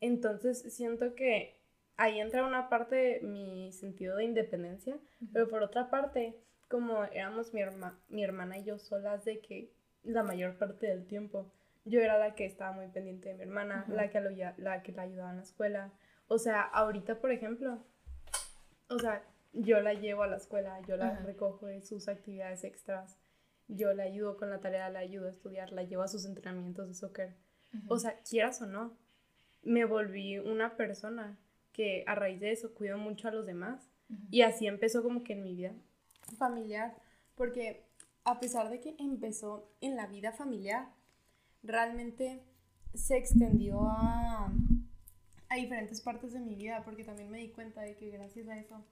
Entonces 0.00 0.62
siento 0.74 1.14
que 1.14 1.56
ahí 1.96 2.20
entra 2.20 2.44
una 2.46 2.68
parte 2.68 2.96
de 2.96 3.20
mi 3.20 3.72
sentido 3.72 4.16
de 4.16 4.24
independencia, 4.24 4.98
pero 5.32 5.48
por 5.48 5.62
otra 5.62 5.88
parte, 5.90 6.36
como 6.68 7.04
éramos 7.04 7.54
mi, 7.54 7.60
herma- 7.62 7.98
mi 8.08 8.22
hermana 8.24 8.58
y 8.58 8.64
yo 8.64 8.78
solas 8.78 9.24
de 9.24 9.40
que 9.40 9.72
la 10.02 10.22
mayor 10.22 10.58
parte 10.58 10.88
del 10.88 11.06
tiempo 11.06 11.50
yo 11.84 12.00
era 12.00 12.18
la 12.18 12.34
que 12.34 12.44
estaba 12.44 12.72
muy 12.72 12.88
pendiente 12.88 13.28
de 13.28 13.34
mi 13.34 13.42
hermana, 13.42 13.84
la, 13.88 14.10
que 14.10 14.20
lo, 14.20 14.30
la 14.56 14.82
que 14.82 14.92
la 14.92 15.02
ayudaba 15.02 15.30
en 15.30 15.36
la 15.36 15.42
escuela. 15.42 15.92
O 16.28 16.38
sea, 16.38 16.62
ahorita, 16.62 17.20
por 17.20 17.32
ejemplo, 17.32 17.84
o 18.88 18.98
sea, 18.98 19.22
yo 19.52 19.80
la 19.80 19.94
llevo 19.94 20.22
a 20.22 20.26
la 20.26 20.36
escuela, 20.36 20.80
yo 20.86 20.96
la 20.96 21.08
Ajá. 21.08 21.24
recojo 21.24 21.66
de 21.66 21.82
sus 21.82 22.08
actividades 22.08 22.64
extras, 22.64 23.18
yo 23.68 23.92
la 23.92 24.04
ayudo 24.04 24.36
con 24.36 24.50
la 24.50 24.60
tarea, 24.60 24.90
la 24.90 25.00
ayudo 25.00 25.26
a 25.26 25.30
estudiar, 25.30 25.72
la 25.72 25.82
llevo 25.82 26.02
a 26.02 26.08
sus 26.08 26.24
entrenamientos 26.24 26.88
de 26.88 26.94
soccer. 26.94 27.34
O 27.88 27.98
sea, 27.98 28.18
quieras 28.28 28.60
o 28.60 28.66
no, 28.66 28.98
me 29.62 29.86
volví 29.86 30.38
una 30.38 30.76
persona 30.76 31.38
que 31.72 32.04
a 32.06 32.14
raíz 32.14 32.40
de 32.40 32.52
eso 32.52 32.74
cuido 32.74 32.98
mucho 32.98 33.28
a 33.28 33.32
los 33.32 33.46
demás. 33.46 33.88
Y 34.30 34.42
así 34.42 34.66
empezó 34.66 35.02
como 35.02 35.24
que 35.24 35.32
en 35.32 35.42
mi 35.42 35.54
vida 35.54 35.72
familiar. 36.36 36.94
Porque 37.34 37.86
a 38.24 38.40
pesar 38.40 38.68
de 38.68 38.78
que 38.78 38.94
empezó 38.98 39.72
en 39.80 39.96
la 39.96 40.06
vida 40.06 40.32
familiar, 40.32 40.88
realmente 41.62 42.42
se 42.94 43.16
extendió 43.16 43.82
a, 43.86 44.52
a 45.48 45.54
diferentes 45.56 46.00
partes 46.00 46.32
de 46.32 46.40
mi 46.40 46.54
vida. 46.54 46.82
Porque 46.84 47.04
también 47.04 47.30
me 47.30 47.38
di 47.38 47.48
cuenta 47.50 47.80
de 47.82 47.96
que 47.96 48.10
gracias 48.10 48.48
a 48.48 48.58
eso 48.58 48.84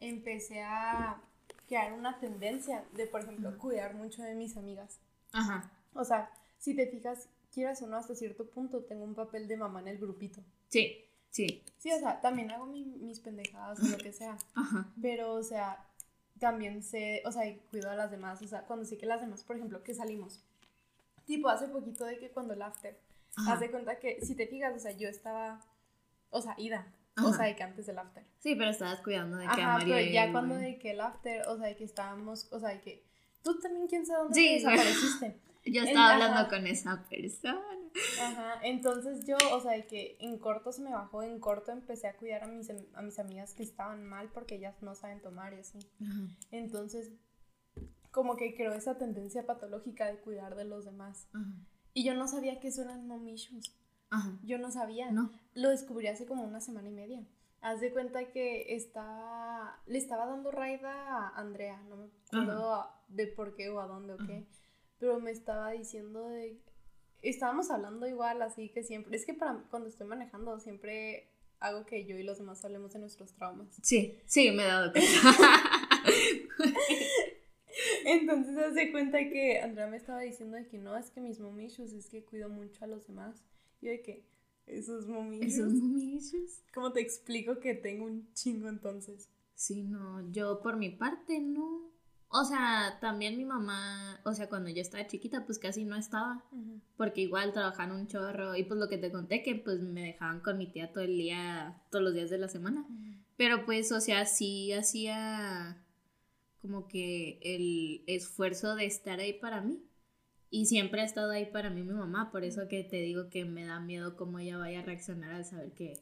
empecé 0.00 0.62
a 0.62 1.20
crear 1.66 1.92
una 1.92 2.18
tendencia 2.20 2.84
de, 2.94 3.06
por 3.06 3.22
ejemplo, 3.22 3.56
cuidar 3.58 3.94
mucho 3.94 4.22
de 4.22 4.34
mis 4.34 4.56
amigas. 4.56 5.00
Ajá. 5.32 5.70
O 5.94 6.04
sea, 6.04 6.30
si 6.58 6.74
te 6.74 6.86
fijas, 6.86 7.28
quieras 7.52 7.82
o 7.82 7.86
no, 7.86 7.96
hasta 7.96 8.14
cierto 8.14 8.48
punto 8.48 8.84
tengo 8.84 9.04
un 9.04 9.14
papel 9.14 9.48
de 9.48 9.56
mamá 9.56 9.80
en 9.80 9.88
el 9.88 9.98
grupito. 9.98 10.40
Sí, 10.68 11.04
sí. 11.30 11.62
Sí, 11.78 11.90
o 11.92 11.98
sea, 11.98 12.20
también 12.20 12.50
hago 12.50 12.66
mi- 12.66 12.84
mis 12.84 13.20
pendejadas 13.20 13.80
o 13.80 13.86
lo 13.88 13.98
que 13.98 14.12
sea. 14.12 14.36
Ajá. 14.54 14.88
Pero, 15.02 15.34
o 15.34 15.42
sea, 15.42 15.84
también 16.38 16.82
sé, 16.82 17.22
o 17.26 17.32
sea, 17.32 17.42
cuido 17.70 17.90
a 17.90 17.96
las 17.96 18.10
demás. 18.10 18.40
O 18.42 18.46
sea, 18.46 18.62
cuando 18.62 18.84
sé 18.84 18.96
que 18.96 19.06
las 19.06 19.20
demás, 19.20 19.42
por 19.44 19.56
ejemplo, 19.56 19.82
que 19.82 19.94
salimos. 19.94 20.42
Tipo, 21.28 21.48
hace 21.48 21.68
poquito 21.68 22.04
de 22.04 22.18
que 22.18 22.30
cuando 22.30 22.54
el 22.54 22.62
after, 22.62 22.98
Ajá. 23.36 23.52
haz 23.52 23.60
de 23.60 23.70
cuenta 23.70 24.00
que, 24.00 24.20
si 24.24 24.34
te 24.34 24.48
fijas, 24.48 24.74
o 24.74 24.80
sea, 24.80 24.90
yo 24.96 25.08
estaba, 25.08 25.60
o 26.30 26.40
sea, 26.42 26.54
ida. 26.58 26.92
O 27.18 27.28
Ajá. 27.28 27.36
sea, 27.36 27.46
de 27.46 27.54
que 27.56 27.62
antes 27.62 27.86
del 27.86 27.98
after. 27.98 28.24
Sí, 28.40 28.54
pero 28.56 28.70
estabas 28.70 29.00
cuidando 29.00 29.36
de 29.36 29.44
que 29.44 29.50
a 29.50 29.52
Ajá, 29.68 29.78
María 29.78 29.96
pero 29.96 30.10
ya 30.12 30.26
y- 30.28 30.32
cuando 30.32 30.54
de 30.56 30.78
que 30.78 30.90
el 30.92 31.00
after, 31.00 31.46
o 31.48 31.56
sea, 31.58 31.66
de 31.68 31.76
que 31.76 31.84
estábamos, 31.84 32.48
o 32.52 32.58
sea, 32.58 32.70
de 32.70 32.80
que 32.80 33.04
tú 33.44 33.58
también, 33.60 33.86
quién 33.88 34.04
sabe 34.06 34.22
dónde 34.24 34.34
Sí, 34.34 34.54
desapareciste. 34.54 35.40
Yo 35.64 35.82
en- 35.82 35.88
estaba 35.88 36.06
ajá. 36.06 36.14
hablando 36.14 36.48
con 36.48 36.66
esa 36.66 37.04
persona. 37.08 37.60
Ajá, 38.22 38.60
entonces 38.62 39.26
yo, 39.26 39.36
o 39.52 39.60
sea, 39.60 39.72
de 39.72 39.86
que 39.86 40.16
en 40.20 40.38
corto 40.38 40.72
se 40.72 40.80
me 40.80 40.92
bajó, 40.92 41.22
en 41.22 41.40
corto 41.40 41.72
empecé 41.72 42.06
a 42.06 42.16
cuidar 42.16 42.44
a 42.44 42.46
mis, 42.46 42.70
a 42.94 43.02
mis 43.02 43.18
amigas 43.18 43.52
que 43.54 43.64
estaban 43.64 44.04
mal 44.04 44.30
porque 44.32 44.54
ellas 44.54 44.80
no 44.82 44.94
saben 44.94 45.20
tomar 45.20 45.52
y 45.54 45.58
así. 45.60 45.78
Ajá. 46.00 46.20
Entonces, 46.52 47.10
como 48.18 48.36
que 48.36 48.52
creo 48.56 48.72
esa 48.74 48.98
tendencia 48.98 49.46
patológica 49.46 50.06
de 50.10 50.18
cuidar 50.18 50.56
de 50.56 50.64
los 50.64 50.84
demás. 50.84 51.28
Ajá. 51.32 51.52
Y 51.94 52.04
yo 52.04 52.14
no 52.14 52.26
sabía 52.26 52.58
que 52.58 52.66
eso 52.68 52.82
eran 52.82 53.06
mom 53.06 53.28
issues. 53.28 53.72
Ajá. 54.10 54.36
Yo 54.42 54.58
no 54.58 54.72
sabía. 54.72 55.12
No. 55.12 55.30
Lo 55.54 55.68
descubrí 55.68 56.08
hace 56.08 56.26
como 56.26 56.42
una 56.42 56.60
semana 56.60 56.88
y 56.88 56.92
media. 56.92 57.24
Haz 57.60 57.80
de 57.80 57.92
cuenta 57.92 58.24
que 58.32 58.74
está, 58.74 59.78
le 59.86 59.98
estaba 59.98 60.26
dando 60.26 60.50
raida 60.50 60.90
a 60.92 61.28
Andrea, 61.38 61.80
no 61.88 61.96
me 61.96 62.08
acuerdo 62.26 62.74
a- 62.74 63.04
de 63.08 63.28
por 63.28 63.54
qué 63.54 63.68
o 63.68 63.80
a 63.80 63.86
dónde 63.86 64.14
o 64.14 64.18
qué, 64.18 64.48
pero 64.98 65.20
me 65.20 65.30
estaba 65.30 65.70
diciendo 65.70 66.28
de... 66.28 66.60
Estábamos 67.22 67.70
hablando 67.70 68.08
igual, 68.08 68.42
así 68.42 68.68
que 68.70 68.82
siempre... 68.82 69.16
Es 69.16 69.24
que 69.26 69.34
para 69.34 69.62
cuando 69.70 69.88
estoy 69.88 70.08
manejando 70.08 70.58
siempre 70.58 71.30
hago 71.60 71.86
que 71.86 72.04
yo 72.04 72.16
y 72.16 72.22
los 72.24 72.38
demás 72.38 72.64
hablemos 72.64 72.92
de 72.92 72.98
nuestros 73.00 73.32
traumas. 73.34 73.68
Sí, 73.82 74.20
sí, 74.26 74.50
me 74.52 74.62
he 74.64 74.66
dado 74.66 74.92
cuenta. 74.92 75.10
Entonces 78.08 78.56
haz 78.56 78.74
de 78.74 78.90
cuenta 78.90 79.18
que 79.18 79.60
Andrea 79.60 79.86
me 79.86 79.98
estaba 79.98 80.20
diciendo 80.20 80.56
de 80.56 80.66
que 80.66 80.78
no, 80.78 80.96
es 80.96 81.10
que 81.10 81.20
mis 81.20 81.40
mom 81.40 81.60
issues 81.60 81.92
es 81.92 82.08
que 82.08 82.24
cuido 82.24 82.48
mucho 82.48 82.84
a 82.84 82.88
los 82.88 83.06
demás. 83.06 83.44
Yo 83.82 83.90
de 83.90 84.00
que, 84.00 84.24
esos 84.66 85.06
mom 85.06 85.32
issues. 85.34 85.58
¿Esos 85.58 85.72
issues? 85.74 86.64
¿Cómo 86.72 86.92
te 86.92 87.00
explico 87.00 87.60
que 87.60 87.74
tengo 87.74 88.06
un 88.06 88.32
chingo 88.32 88.68
entonces? 88.68 89.28
Sí, 89.54 89.82
no, 89.82 90.30
yo 90.32 90.62
por 90.62 90.76
mi 90.76 90.88
parte 90.88 91.40
no. 91.40 91.90
O 92.30 92.44
sea, 92.44 92.98
también 93.00 93.36
mi 93.36 93.44
mamá, 93.44 94.20
o 94.24 94.32
sea, 94.32 94.48
cuando 94.48 94.70
yo 94.70 94.80
estaba 94.80 95.06
chiquita, 95.06 95.44
pues 95.46 95.58
casi 95.58 95.84
no 95.84 95.96
estaba, 95.96 96.44
porque 96.96 97.22
igual 97.22 97.52
trabajaban 97.52 97.96
un 97.96 98.06
chorro 98.06 98.54
y 98.54 98.64
pues 98.64 98.78
lo 98.78 98.88
que 98.88 98.98
te 98.98 99.10
conté 99.10 99.42
que 99.42 99.54
pues 99.54 99.80
me 99.80 100.02
dejaban 100.02 100.40
con 100.40 100.58
mi 100.58 100.70
tía 100.70 100.92
todo 100.92 101.04
el 101.04 101.16
día, 101.16 101.82
todos 101.90 102.04
los 102.04 102.14
días 102.14 102.28
de 102.28 102.38
la 102.38 102.48
semana. 102.48 102.86
Pero 103.38 103.64
pues, 103.64 103.92
o 103.92 104.00
sea, 104.00 104.26
sí 104.26 104.72
hacía 104.72 105.78
como 106.68 106.86
que 106.86 107.38
el 107.42 108.04
esfuerzo 108.06 108.74
de 108.74 108.84
estar 108.84 109.20
ahí 109.20 109.32
para 109.32 109.62
mí. 109.62 109.82
Y 110.50 110.66
siempre 110.66 111.00
ha 111.00 111.04
estado 111.04 111.30
ahí 111.30 111.46
para 111.46 111.70
mí 111.70 111.82
mi 111.82 111.92
mamá, 111.94 112.30
por 112.30 112.44
eso 112.44 112.68
que 112.68 112.84
te 112.84 112.96
digo 112.96 113.28
que 113.30 113.44
me 113.46 113.64
da 113.64 113.80
miedo 113.80 114.16
cómo 114.16 114.38
ella 114.38 114.58
vaya 114.58 114.80
a 114.80 114.82
reaccionar 114.82 115.32
al 115.32 115.44
saber 115.44 115.72
que, 115.72 115.94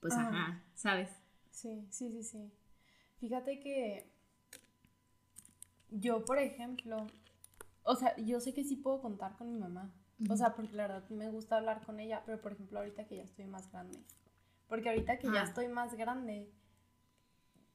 pues, 0.00 0.14
Ajá. 0.14 0.28
ajá, 0.28 0.64
¿sabes? 0.74 1.08
Sí, 1.50 1.86
sí, 1.90 2.10
sí, 2.10 2.22
sí. 2.22 2.52
Fíjate 3.18 3.58
que 3.60 4.06
yo, 5.90 6.24
por 6.24 6.38
ejemplo, 6.38 7.06
o 7.82 7.96
sea, 7.96 8.16
yo 8.16 8.40
sé 8.40 8.54
que 8.54 8.64
sí 8.64 8.76
puedo 8.76 9.00
contar 9.00 9.36
con 9.36 9.52
mi 9.52 9.58
mamá. 9.58 9.92
O 10.30 10.36
sea, 10.36 10.54
porque 10.54 10.74
la 10.74 10.88
verdad 10.88 11.08
me 11.10 11.30
gusta 11.30 11.56
hablar 11.58 11.84
con 11.84 12.00
ella, 12.00 12.22
pero 12.26 12.40
por 12.40 12.52
ejemplo, 12.52 12.78
ahorita 12.80 13.06
que 13.06 13.16
ya 13.16 13.22
estoy 13.22 13.46
más 13.46 13.70
grande. 13.70 13.98
Porque 14.68 14.88
ahorita 14.88 15.18
que 15.18 15.28
ya 15.28 15.42
Ah. 15.42 15.44
estoy 15.44 15.68
más 15.68 15.94
grande, 15.94 16.48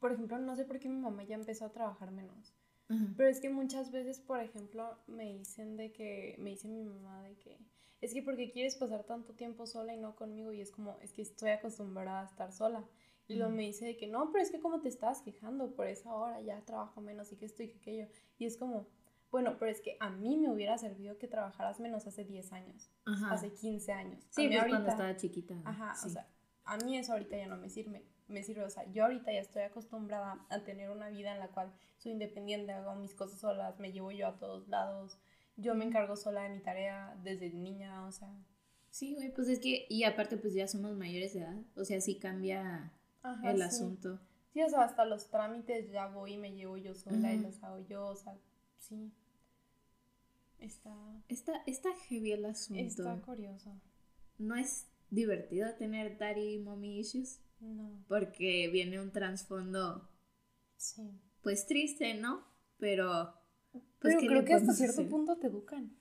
por 0.03 0.11
ejemplo, 0.11 0.37
no 0.37 0.53
sé 0.57 0.65
por 0.65 0.79
qué 0.79 0.89
mi 0.89 0.97
mamá 0.99 1.23
ya 1.23 1.35
empezó 1.35 1.63
a 1.63 1.71
trabajar 1.71 2.11
menos. 2.11 2.53
Ajá. 2.89 3.13
Pero 3.15 3.29
es 3.29 3.39
que 3.39 3.49
muchas 3.49 3.89
veces, 3.89 4.19
por 4.19 4.41
ejemplo, 4.41 4.97
me 5.07 5.33
dicen 5.37 5.77
de 5.77 5.93
que, 5.93 6.35
me 6.39 6.49
dice 6.49 6.67
mi 6.67 6.83
mamá 6.83 7.23
de 7.23 7.37
que, 7.37 7.57
es 8.01 8.13
que 8.13 8.21
porque 8.21 8.51
quieres 8.51 8.75
pasar 8.75 9.05
tanto 9.05 9.33
tiempo 9.33 9.65
sola 9.65 9.93
y 9.93 9.97
no 9.97 10.13
conmigo 10.17 10.51
y 10.51 10.59
es 10.59 10.71
como, 10.71 10.97
es 11.01 11.13
que 11.13 11.21
estoy 11.21 11.51
acostumbrada 11.51 12.23
a 12.23 12.25
estar 12.25 12.51
sola. 12.51 12.83
Y 13.29 13.35
luego 13.35 13.53
me 13.53 13.61
dice 13.61 13.85
de 13.85 13.95
que 13.95 14.07
no, 14.07 14.29
pero 14.33 14.43
es 14.43 14.51
que 14.51 14.59
como 14.59 14.81
te 14.81 14.89
estabas 14.89 15.21
quejando, 15.21 15.73
por 15.73 15.87
esa 15.87 16.13
hora 16.13 16.41
ya 16.41 16.59
trabajo 16.65 16.99
menos 16.99 17.31
y 17.31 17.37
que 17.37 17.45
esto 17.45 17.63
y 17.63 17.69
que 17.69 17.77
aquello. 17.77 18.07
Y 18.37 18.45
es 18.45 18.57
como, 18.57 18.89
bueno, 19.31 19.55
pero 19.57 19.71
es 19.71 19.79
que 19.79 19.95
a 20.01 20.09
mí 20.09 20.35
me 20.35 20.51
hubiera 20.51 20.77
servido 20.77 21.17
que 21.17 21.29
trabajaras 21.29 21.79
menos 21.79 22.05
hace 22.05 22.25
10 22.25 22.51
años, 22.51 22.91
Ajá. 23.05 23.31
hace 23.31 23.53
15 23.53 23.93
años. 23.93 24.25
A 24.25 24.33
Sí, 24.33 24.41
mí 24.41 24.49
pues 24.49 24.59
cuando 24.59 24.75
ahorita- 24.75 24.91
estaba 24.91 25.15
chiquita. 25.15 25.55
Ajá, 25.63 25.95
sí. 25.95 26.07
o 26.07 26.09
sea, 26.09 26.27
a 26.65 26.77
mí 26.79 26.97
eso 26.97 27.13
ahorita 27.13 27.37
ya 27.37 27.47
no 27.47 27.55
me 27.57 27.69
sirve. 27.69 28.05
Me 28.27 28.41
sirve, 28.43 28.63
o 28.63 28.69
sea, 28.69 28.89
yo 28.91 29.03
ahorita 29.03 29.31
ya 29.31 29.39
estoy 29.39 29.63
acostumbrada 29.63 30.45
a 30.49 30.63
tener 30.63 30.89
una 30.89 31.09
vida 31.09 31.33
en 31.33 31.39
la 31.39 31.49
cual 31.49 31.73
soy 31.97 32.13
independiente, 32.13 32.71
hago 32.71 32.95
mis 32.95 33.13
cosas 33.13 33.39
solas, 33.39 33.79
me 33.79 33.91
llevo 33.91 34.11
yo 34.11 34.27
a 34.27 34.37
todos 34.39 34.67
lados, 34.67 35.17
yo 35.57 35.75
me 35.75 35.85
encargo 35.85 36.15
sola 36.15 36.43
de 36.43 36.49
mi 36.49 36.59
tarea 36.61 37.15
desde 37.23 37.49
niña, 37.51 38.05
o 38.05 38.11
sea. 38.11 38.29
Sí, 38.89 39.13
güey, 39.15 39.33
pues 39.33 39.47
es 39.49 39.59
que, 39.59 39.85
y 39.89 40.03
aparte 40.03 40.37
pues 40.37 40.53
ya 40.53 40.67
somos 40.67 40.95
mayores 40.95 41.33
de 41.33 41.41
edad, 41.41 41.57
o 41.75 41.83
sea, 41.83 41.99
sí 42.01 42.17
cambia 42.19 42.91
Ajá, 43.21 43.51
el 43.51 43.57
sí. 43.57 43.63
asunto. 43.63 44.19
Sí, 44.53 44.61
o 44.61 44.69
sea, 44.69 44.83
hasta 44.83 45.03
los 45.05 45.29
trámites 45.29 45.89
ya 45.91 46.07
voy 46.07 46.33
y 46.33 46.37
me 46.37 46.53
llevo 46.53 46.77
yo 46.77 46.93
sola 46.93 47.33
y 47.33 47.39
los 47.39 47.61
hago 47.63 47.79
yo, 47.87 48.05
o 48.05 48.15
sea, 48.15 48.37
sí. 48.77 49.11
Está, 50.59 50.91
Está, 51.27 51.61
está 51.65 51.89
heavy 52.07 52.31
el 52.31 52.45
asunto. 52.45 52.81
está 52.83 53.19
curioso. 53.21 53.75
No 54.37 54.55
es 54.55 54.87
divertido 55.09 55.73
tener 55.75 56.17
daddy 56.17 56.53
y 56.55 56.59
mommy 56.59 56.99
issues, 56.99 57.41
No, 57.63 58.03
porque 58.07 58.69
viene 58.71 58.99
un 58.99 59.11
trasfondo, 59.11 60.07
sí. 60.75 61.09
pues 61.41 61.65
triste, 61.65 62.13
¿no? 62.13 62.43
Pero, 62.77 63.33
pues, 63.71 63.83
Pero 63.99 64.19
¿qué 64.19 64.27
creo 64.27 64.45
que 64.45 64.53
hasta 64.53 64.73
cierto 64.73 65.07
punto 65.07 65.37
te 65.37 65.47
educan. 65.47 65.95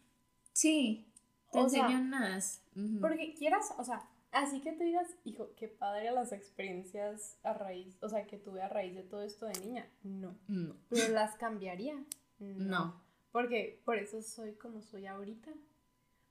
Sí, 0.52 1.07
te 1.52 1.61
O 1.61 1.69
sea, 1.69 1.83
enseñan 1.83 2.11
más. 2.11 2.62
Porque 3.00 3.35
quieras, 3.35 3.73
o 3.78 3.85
sea, 3.85 4.09
así 4.33 4.61
que 4.61 4.73
tú 4.73 4.83
digas, 4.83 5.07
hijo, 5.25 5.50
qué 5.57 5.69
padre 5.69 6.11
las 6.11 6.33
experiencias 6.33 7.38
a 7.45 7.52
raíz, 7.52 7.97
o 8.02 8.09
sea, 8.09 8.26
que 8.26 8.38
tuve 8.38 8.61
a 8.62 8.69
raíz 8.69 8.95
de 8.97 9.04
todo 9.04 9.23
esto 9.23 9.47
de 9.47 9.61
niña. 9.61 9.88
No. 10.02 10.37
No. 10.49 10.76
Pero 10.88 11.12
las 11.12 11.37
cambiaría. 11.37 12.02
No. 12.40 13.00
Porque 13.31 13.81
por 13.85 13.99
eso 13.99 14.21
soy 14.23 14.54
como 14.54 14.83
soy 14.83 15.07
ahorita. 15.07 15.52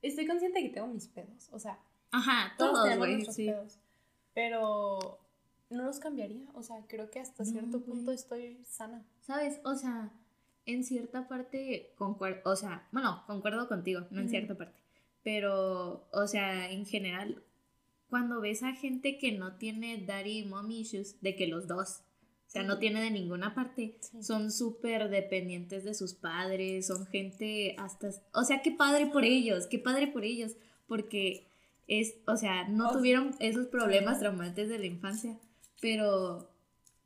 Estoy 0.02 0.26
consciente 0.26 0.60
de 0.60 0.68
que 0.68 0.74
tengo 0.74 0.88
mis 0.88 1.06
pedos, 1.06 1.48
o 1.52 1.58
sea, 1.58 1.78
Ajá, 2.10 2.52
todos, 2.58 2.72
todos, 2.72 2.84
tenemos 2.84 3.08
nuestros 3.08 3.36
sí. 3.36 3.46
pedos. 3.46 3.78
Pero 4.34 5.18
no 5.70 5.84
los 5.84 5.98
cambiaría, 5.98 6.46
o 6.54 6.62
sea, 6.62 6.76
creo 6.86 7.10
que 7.10 7.20
hasta 7.20 7.44
cierto 7.44 7.80
punto 7.82 8.12
estoy 8.12 8.58
sana. 8.66 9.04
¿Sabes? 9.22 9.60
O 9.64 9.74
sea, 9.74 10.10
en 10.66 10.84
cierta 10.84 11.28
parte 11.28 11.92
concuerdo, 11.96 12.50
o 12.50 12.56
sea, 12.56 12.88
bueno, 12.92 13.22
concuerdo 13.26 13.68
contigo, 13.68 14.06
no 14.10 14.20
en 14.20 14.28
cierta 14.28 14.56
parte, 14.56 14.78
pero, 15.22 16.06
o 16.12 16.26
sea, 16.26 16.70
en 16.70 16.84
general, 16.86 17.42
cuando 18.08 18.40
ves 18.40 18.62
a 18.62 18.72
gente 18.74 19.16
que 19.18 19.32
no 19.32 19.56
tiene 19.56 20.04
daddy 20.04 20.40
y 20.40 20.44
mommy 20.44 20.80
issues, 20.80 21.20
de 21.22 21.34
que 21.36 21.46
los 21.46 21.66
dos, 21.66 22.02
o 22.46 22.50
sea, 22.52 22.62
no 22.62 22.78
tiene 22.78 23.00
de 23.02 23.10
ninguna 23.10 23.54
parte, 23.54 23.96
Sí. 24.00 24.22
son 24.22 24.52
súper 24.52 25.08
dependientes 25.08 25.84
de 25.84 25.94
sus 25.94 26.12
padres, 26.12 26.86
son 26.86 27.06
gente 27.06 27.74
hasta, 27.78 28.10
o 28.34 28.44
sea, 28.44 28.60
qué 28.62 28.72
padre 28.72 29.06
por 29.06 29.24
ellos, 29.24 29.66
qué 29.66 29.78
padre 29.78 30.06
por 30.08 30.24
ellos, 30.24 30.52
porque 30.86 31.48
es, 32.00 32.14
o 32.26 32.36
sea, 32.36 32.68
no 32.68 32.88
O- 32.88 32.92
tuvieron 32.92 33.34
esos 33.40 33.66
problemas 33.66 34.18
traumantes 34.20 34.68
de 34.68 34.78
la 34.78 34.86
infancia, 34.86 35.36
pero, 35.80 36.50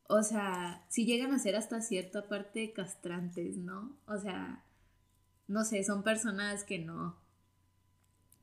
o 0.07 0.23
sea, 0.23 0.85
sí 0.89 1.05
llegan 1.05 1.33
a 1.33 1.39
ser 1.39 1.55
hasta 1.55 1.81
cierta 1.81 2.27
parte 2.27 2.71
castrantes, 2.73 3.57
¿no? 3.57 3.91
O 4.07 4.17
sea, 4.17 4.63
no 5.47 5.63
sé, 5.63 5.83
son 5.83 6.03
personas 6.03 6.63
que 6.63 6.79
no, 6.79 7.15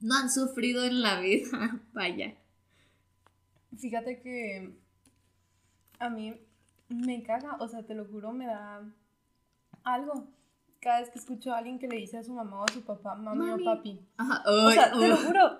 no 0.01 0.15
han 0.17 0.31
sufrido 0.31 0.85
en 0.85 1.03
la 1.03 1.21
vida, 1.21 1.81
vaya. 1.93 2.35
Fíjate 3.79 4.21
que 4.21 4.73
a 5.99 6.09
mí 6.11 6.35
me 6.89 7.23
caga, 7.23 7.57
o 7.61 7.69
sea, 7.69 7.83
te 7.85 7.95
lo 7.95 8.05
juro, 8.05 8.33
me 8.33 8.47
da 8.47 8.83
algo. 9.83 10.29
Cada 10.81 11.01
vez 11.01 11.09
que 11.11 11.19
escucho 11.19 11.53
a 11.53 11.59
alguien 11.59 11.79
que 11.79 11.89
le 11.89 11.97
dice 11.97 12.19
a 12.19 12.23
su 12.23 12.35
mamá 12.35 12.61
o 12.61 12.65
a 12.65 12.73
su 12.73 12.83
papá, 12.85 13.15
mami, 13.15 13.47
Mami. 13.47 13.63
o 13.63 13.65
papi. 13.65 14.01
Ajá, 14.19 14.43
O 14.47 14.71
sea, 14.71 14.93
te 14.93 15.09
lo 15.09 15.17
juro. 15.17 15.59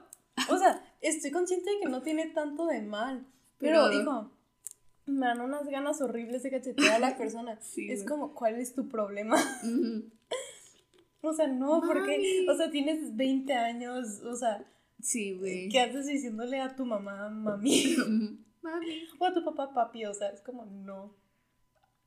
O 0.51 0.59
sea, 0.59 0.84
estoy 1.09 1.31
consciente 1.31 1.71
de 1.71 1.81
que 1.81 1.89
no 1.89 2.03
tiene 2.03 2.27
tanto 2.29 2.67
de 2.67 2.83
mal. 2.83 3.27
Pero, 3.59 3.87
Pero- 3.89 4.01
hijo, 4.01 4.31
me 5.07 5.27
dan 5.27 5.41
unas 5.41 5.67
ganas 5.69 6.01
horribles 6.01 6.43
de 6.43 6.51
cachetear 6.51 6.95
a 6.95 6.99
la 6.99 7.17
persona. 7.17 7.59
Sí, 7.63 7.91
es 7.91 8.01
güey. 8.05 8.09
como, 8.09 8.35
¿cuál 8.35 8.57
es 8.57 8.75
tu 8.75 8.89
problema? 8.89 9.37
O 11.27 11.33
sea, 11.33 11.47
no, 11.47 11.81
porque, 11.87 12.47
o 12.51 12.55
sea, 12.55 12.71
tienes 12.71 13.17
20 13.17 13.55
años, 13.55 14.21
o 14.25 14.37
sea, 14.37 14.63
Sí, 15.01 15.33
güey. 15.33 15.71
¿qué 15.71 15.81
haces 15.81 16.07
diciéndole 16.07 16.61
a 16.61 16.77
tu 16.77 16.85
mamá, 16.85 17.31
mami? 17.31 17.97
Mami. 18.63 19.03
O 19.19 19.25
a 19.25 19.33
tu 19.33 19.43
papá, 19.43 19.73
papi, 19.73 20.05
o 20.05 20.13
sea, 20.13 20.29
es 20.29 20.43
como, 20.43 20.67
no. 20.67 21.15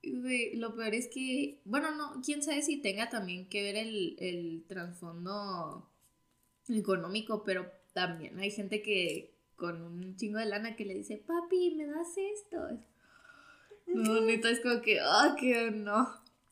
Güey, 0.04 0.56
lo 0.58 0.76
peor 0.76 0.94
es 0.94 1.08
que, 1.08 1.60
bueno, 1.66 1.90
no, 1.96 2.22
quién 2.24 2.44
sabe 2.44 2.62
si 2.62 2.78
tenga 2.78 3.10
también 3.10 3.50
que 3.50 3.64
ver 3.64 3.76
el, 3.78 4.16
el 4.20 4.64
trasfondo 4.68 5.90
económico, 6.70 7.44
pero 7.44 7.72
también 7.98 8.38
hay 8.38 8.52
gente 8.52 8.84
que 8.84 9.34
con 9.56 9.82
un 9.82 10.16
chingo 10.18 10.38
de 10.38 10.46
lana 10.46 10.76
que 10.76 10.86
le 10.86 10.94
dice, 10.94 11.18
papi, 11.18 11.74
¿me 11.76 11.88
das 11.88 12.10
esto? 12.16 12.58
No, 13.88 14.22
neta, 14.22 14.52
es 14.52 14.60
como 14.60 14.82
que, 14.82 15.00
ah, 15.02 15.36
que 15.40 15.72
no, 15.72 16.08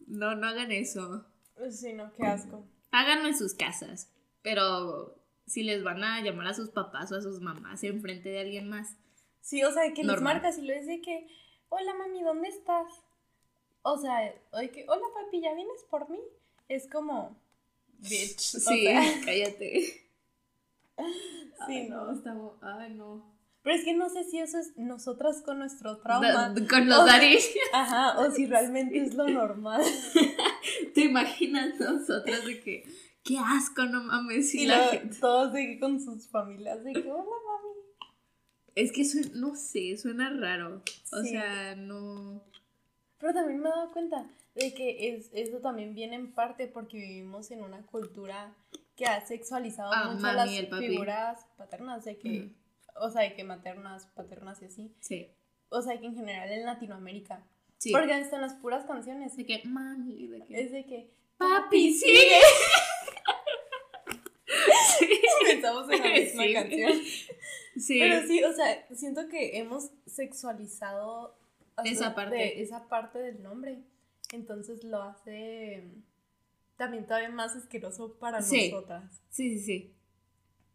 no, 0.08 0.34
no 0.36 0.48
hagan 0.48 0.72
eso. 0.72 1.24
Sí, 1.70 1.94
no, 1.94 2.12
qué 2.14 2.24
asco. 2.26 2.66
Háganlo 2.90 3.28
en 3.28 3.38
sus 3.38 3.54
casas, 3.54 4.10
pero 4.42 5.20
si 5.46 5.62
les 5.62 5.84
van 5.84 6.04
a 6.04 6.20
llamar 6.22 6.48
a 6.48 6.56
sus 6.56 6.70
papás 6.70 7.12
o 7.12 7.16
a 7.18 7.22
sus 7.22 7.42
mamás 7.42 7.84
en 7.84 8.02
frente 8.02 8.30
de 8.30 8.40
alguien 8.40 8.68
más, 8.70 8.96
Sí, 9.42 9.64
o 9.64 9.72
sea, 9.72 9.84
que 9.94 10.02
les 10.02 10.08
Normal. 10.08 10.34
marcas 10.38 10.58
y 10.58 10.64
lo 10.64 10.74
de 10.74 11.02
que, 11.02 11.28
hola 11.70 11.94
mami, 11.94 12.24
¿dónde 12.24 12.48
estás? 12.48 12.88
O 13.84 13.96
sea, 14.00 14.34
o 14.52 14.58
de 14.58 14.72
que, 14.72 14.86
hola 14.88 15.06
papi, 15.14 15.42
¿ya 15.42 15.54
vienes 15.54 15.84
por 15.92 16.10
mí? 16.10 16.18
Es 16.68 16.88
como, 16.90 17.40
bitch. 18.00 18.56
o 18.56 18.60
sí, 18.60 18.86
sea, 18.86 19.04
cállate. 19.26 20.05
Sí, 20.98 21.74
Ay, 21.74 21.90
no. 21.90 22.12
está 22.12 22.34
bo- 22.34 22.58
ay, 22.62 22.94
no. 22.94 23.34
Pero 23.64 23.76
es 23.78 23.84
que 23.84 23.96
no 23.96 24.10
sé 24.10 24.24
si 24.26 24.38
eso 24.40 24.60
es 24.60 24.78
nosotras 24.78 25.42
con 25.42 25.58
nuestro 25.60 25.98
trauma. 25.98 26.50
Da- 26.50 26.68
con 26.68 26.88
los 26.88 27.06
daddy. 27.06 27.38
Ajá, 27.74 28.20
o 28.20 28.32
si 28.32 28.46
realmente 28.46 29.00
es 29.02 29.16
lo 29.16 29.28
normal. 29.30 29.82
¿Te 30.94 31.02
imaginas 31.02 31.80
nosotras 31.80 32.46
de 32.46 32.62
que 32.62 32.84
qué 33.24 33.38
asco, 33.40 33.84
no 33.86 34.04
mames? 34.04 34.54
Y 34.54 34.64
Y 34.64 34.66
la 34.68 34.80
gente- 34.90 35.18
todos 35.20 35.52
de 35.54 35.66
que 35.66 35.80
con 35.80 36.00
sus 36.00 36.28
familias, 36.28 36.84
de 36.84 36.94
que, 36.94 37.12
hola 37.12 37.24
mami. 37.24 38.10
Es 38.76 38.92
que 38.92 39.04
suena, 39.06 39.30
no 39.36 39.56
sé, 39.56 39.98
suena 39.98 40.30
raro. 40.30 40.82
O 41.12 41.22
Sí. 41.24 41.30
sea, 41.30 41.76
no. 41.76 42.44
Pero 43.18 43.34
también 43.34 43.60
me 43.62 43.70
he 43.70 43.72
dado 43.72 43.92
cuenta 43.92 44.28
de 44.54 44.74
que 44.76 45.10
es, 45.16 45.30
eso 45.34 45.58
también 45.58 45.96
viene 45.96 46.16
en 46.18 46.34
parte 46.34 46.68
porque 46.68 46.98
vivimos 46.98 47.50
en 47.52 47.64
una 47.64 47.82
cultura 47.88 48.54
que 48.96 49.06
ha 49.06 49.26
sexualizado 49.26 49.92
Ah, 49.94 50.06
mucho 50.12 50.22
mami, 50.22 50.36
las 50.38 50.50
el 50.54 50.68
figuras 50.90 51.46
paternas, 51.58 52.06
de 52.06 52.18
que, 52.18 52.50
o 52.96 53.10
sea, 53.10 53.24
de 53.24 53.34
que 53.36 53.44
maternas, 53.44 54.08
paternas 54.08 54.62
y 54.62 54.66
así. 54.66 54.92
Sí. 55.02 55.30
O 55.70 55.82
sea, 55.82 56.00
que 56.00 56.06
en 56.06 56.16
general 56.16 56.52
en 56.52 56.66
Latinoamérica. 56.66 57.44
Sí. 57.78 57.92
Porque 57.92 58.14
en 58.14 58.42
las 58.42 58.54
puras 58.56 58.86
canciones 58.86 59.36
de 59.36 59.46
que 59.46 59.62
mami, 59.66 60.28
de 60.28 60.42
que 60.46 60.62
es 60.62 60.72
de 60.72 60.86
que, 60.86 61.12
papi, 61.38 61.94
sigue. 61.94 62.40
pensamos 65.46 65.90
en 65.92 66.00
la 66.02 66.10
misma 66.10 66.44
Sí. 66.44 66.54
canción. 66.54 66.92
Sí. 67.78 68.00
Pero 68.00 68.26
sí, 68.28 68.44
o 68.44 68.54
sea, 68.54 68.88
siento 68.96 69.28
que 69.28 69.58
hemos 69.58 69.92
sexualizado 70.06 71.38
Esa 71.84 72.16
parte. 72.16 72.62
esa 72.62 72.88
parte 72.88 73.20
del 73.20 73.44
nombre. 73.44 73.80
Entonces 74.32 74.84
lo 74.86 75.02
hace 75.04 75.84
también 76.78 77.06
todavía 77.06 77.30
más 77.30 77.56
asqueroso 77.56 78.18
para 78.20 78.42
Sí. 78.42 78.72
nosotras. 78.72 79.22
Sí, 79.30 79.58
sí, 79.60 79.66
sí. 79.66 79.92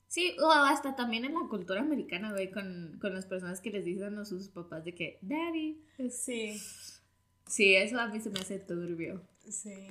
Sí, 0.08 0.36
o 0.42 0.50
hasta 0.50 0.96
también 0.96 1.24
en 1.24 1.34
la 1.34 1.46
cultura 1.48 1.80
americana, 1.80 2.32
güey, 2.32 2.50
con, 2.50 2.98
con 3.00 3.14
las 3.14 3.26
personas 3.26 3.60
que 3.60 3.70
les 3.70 3.84
dicen 3.84 4.18
a 4.18 4.24
sus 4.24 4.48
papás 4.48 4.84
de 4.84 4.94
que, 4.94 5.18
daddy. 5.22 5.84
Sí, 6.10 6.60
Sí, 7.46 7.74
eso 7.74 7.98
a 7.98 8.06
mí 8.06 8.20
se 8.20 8.30
me 8.30 8.38
hace 8.40 8.58
turbio. 8.60 9.22
sí. 9.48 9.90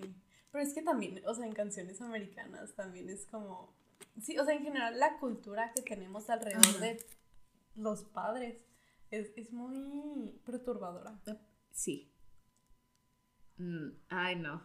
Pero 0.51 0.63
es 0.63 0.73
que 0.73 0.81
también, 0.81 1.21
o 1.27 1.33
sea, 1.35 1.45
en 1.45 1.53
canciones 1.53 2.01
americanas 2.01 2.73
también 2.73 3.07
es 3.09 3.25
como... 3.27 3.71
Sí, 4.19 4.35
o 4.39 4.43
sea, 4.45 4.55
en 4.55 4.63
general 4.63 4.97
la 4.97 5.19
cultura 5.19 5.71
que 5.75 5.83
tenemos 5.83 6.27
alrededor 6.29 6.65
Ajá. 6.65 6.79
de 6.79 7.05
los 7.75 8.03
padres 8.05 8.65
es, 9.11 9.31
es 9.35 9.51
muy 9.53 10.39
perturbadora. 10.45 11.19
Sí. 11.71 12.11
Mm, 13.57 13.89
ay, 14.09 14.35
no. 14.37 14.63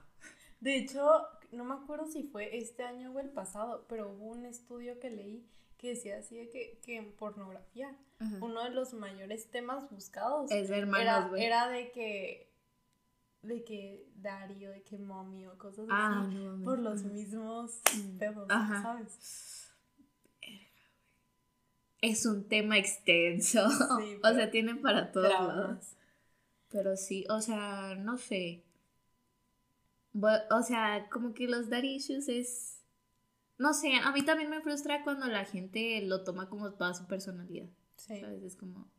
De 0.60 0.76
hecho, 0.78 1.06
no 1.54 1.64
me 1.64 1.74
acuerdo 1.74 2.06
si 2.06 2.22
fue 2.24 2.56
este 2.58 2.82
año 2.84 3.12
o 3.12 3.20
el 3.20 3.30
pasado, 3.30 3.86
pero 3.88 4.10
hubo 4.10 4.26
un 4.26 4.44
estudio 4.46 4.98
que 5.00 5.10
leí 5.10 5.46
que 5.78 5.88
decía 5.90 6.18
así 6.18 6.36
de 6.36 6.48
que, 6.48 6.78
que 6.82 6.96
en 6.96 7.12
pornografía 7.12 7.94
Ajá. 8.18 8.36
uno 8.40 8.62
de 8.64 8.70
los 8.70 8.94
mayores 8.94 9.50
temas 9.50 9.90
buscados 9.90 10.50
Es 10.50 10.68
de 10.68 10.76
era, 10.78 10.86
hermanos, 10.86 11.30
güey. 11.30 11.44
era 11.44 11.68
de 11.68 11.90
que 11.90 12.50
de 13.42 13.62
que 13.64 14.08
daddy 14.16 14.66
o 14.66 14.70
de 14.70 14.82
que 14.82 14.96
mommy 14.96 15.46
o 15.46 15.58
cosas 15.58 15.86
Ah, 15.90 16.22
así. 16.26 16.34
no 16.36 16.64
por 16.64 16.78
los 16.78 17.02
mismos 17.02 17.80
pedos, 18.18 18.46
Ajá. 18.48 18.82
¿sabes? 18.82 19.70
Es 22.00 22.26
un 22.26 22.48
tema 22.48 22.76
extenso. 22.78 23.68
Sí, 23.70 24.18
o 24.24 24.32
sea, 24.34 24.50
tienen 24.50 24.80
para 24.82 25.10
todos. 25.12 25.96
Pero 26.70 26.96
sí, 26.96 27.24
o 27.30 27.40
sea, 27.40 27.94
no 27.96 28.18
sé. 28.18 28.63
O 30.20 30.62
sea, 30.62 31.08
como 31.10 31.34
que 31.34 31.48
los 31.48 31.68
daddy 31.70 31.96
issues 31.96 32.28
es. 32.28 32.80
No 33.58 33.72
sé, 33.72 33.94
a 34.02 34.10
mí 34.12 34.22
también 34.22 34.50
me 34.50 34.60
frustra 34.60 35.04
cuando 35.04 35.26
la 35.26 35.44
gente 35.44 36.02
lo 36.02 36.24
toma 36.24 36.48
como 36.48 36.72
toda 36.72 36.94
su 36.94 37.06
personalidad. 37.06 37.68
Sí. 37.96 38.20
¿Sabes? 38.20 38.42
Es 38.42 38.56
como. 38.56 38.90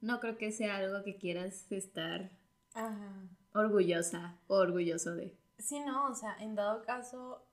No 0.00 0.20
creo 0.20 0.36
que 0.36 0.50
sea 0.50 0.76
algo 0.78 1.04
que 1.04 1.16
quieras 1.16 1.70
estar 1.70 2.30
Ajá. 2.74 3.28
orgullosa 3.54 4.38
o 4.48 4.56
orgulloso 4.56 5.14
de. 5.14 5.36
Sí, 5.58 5.80
no, 5.80 6.10
o 6.10 6.14
sea, 6.14 6.36
en 6.40 6.56
dado 6.56 6.82
caso, 6.82 7.46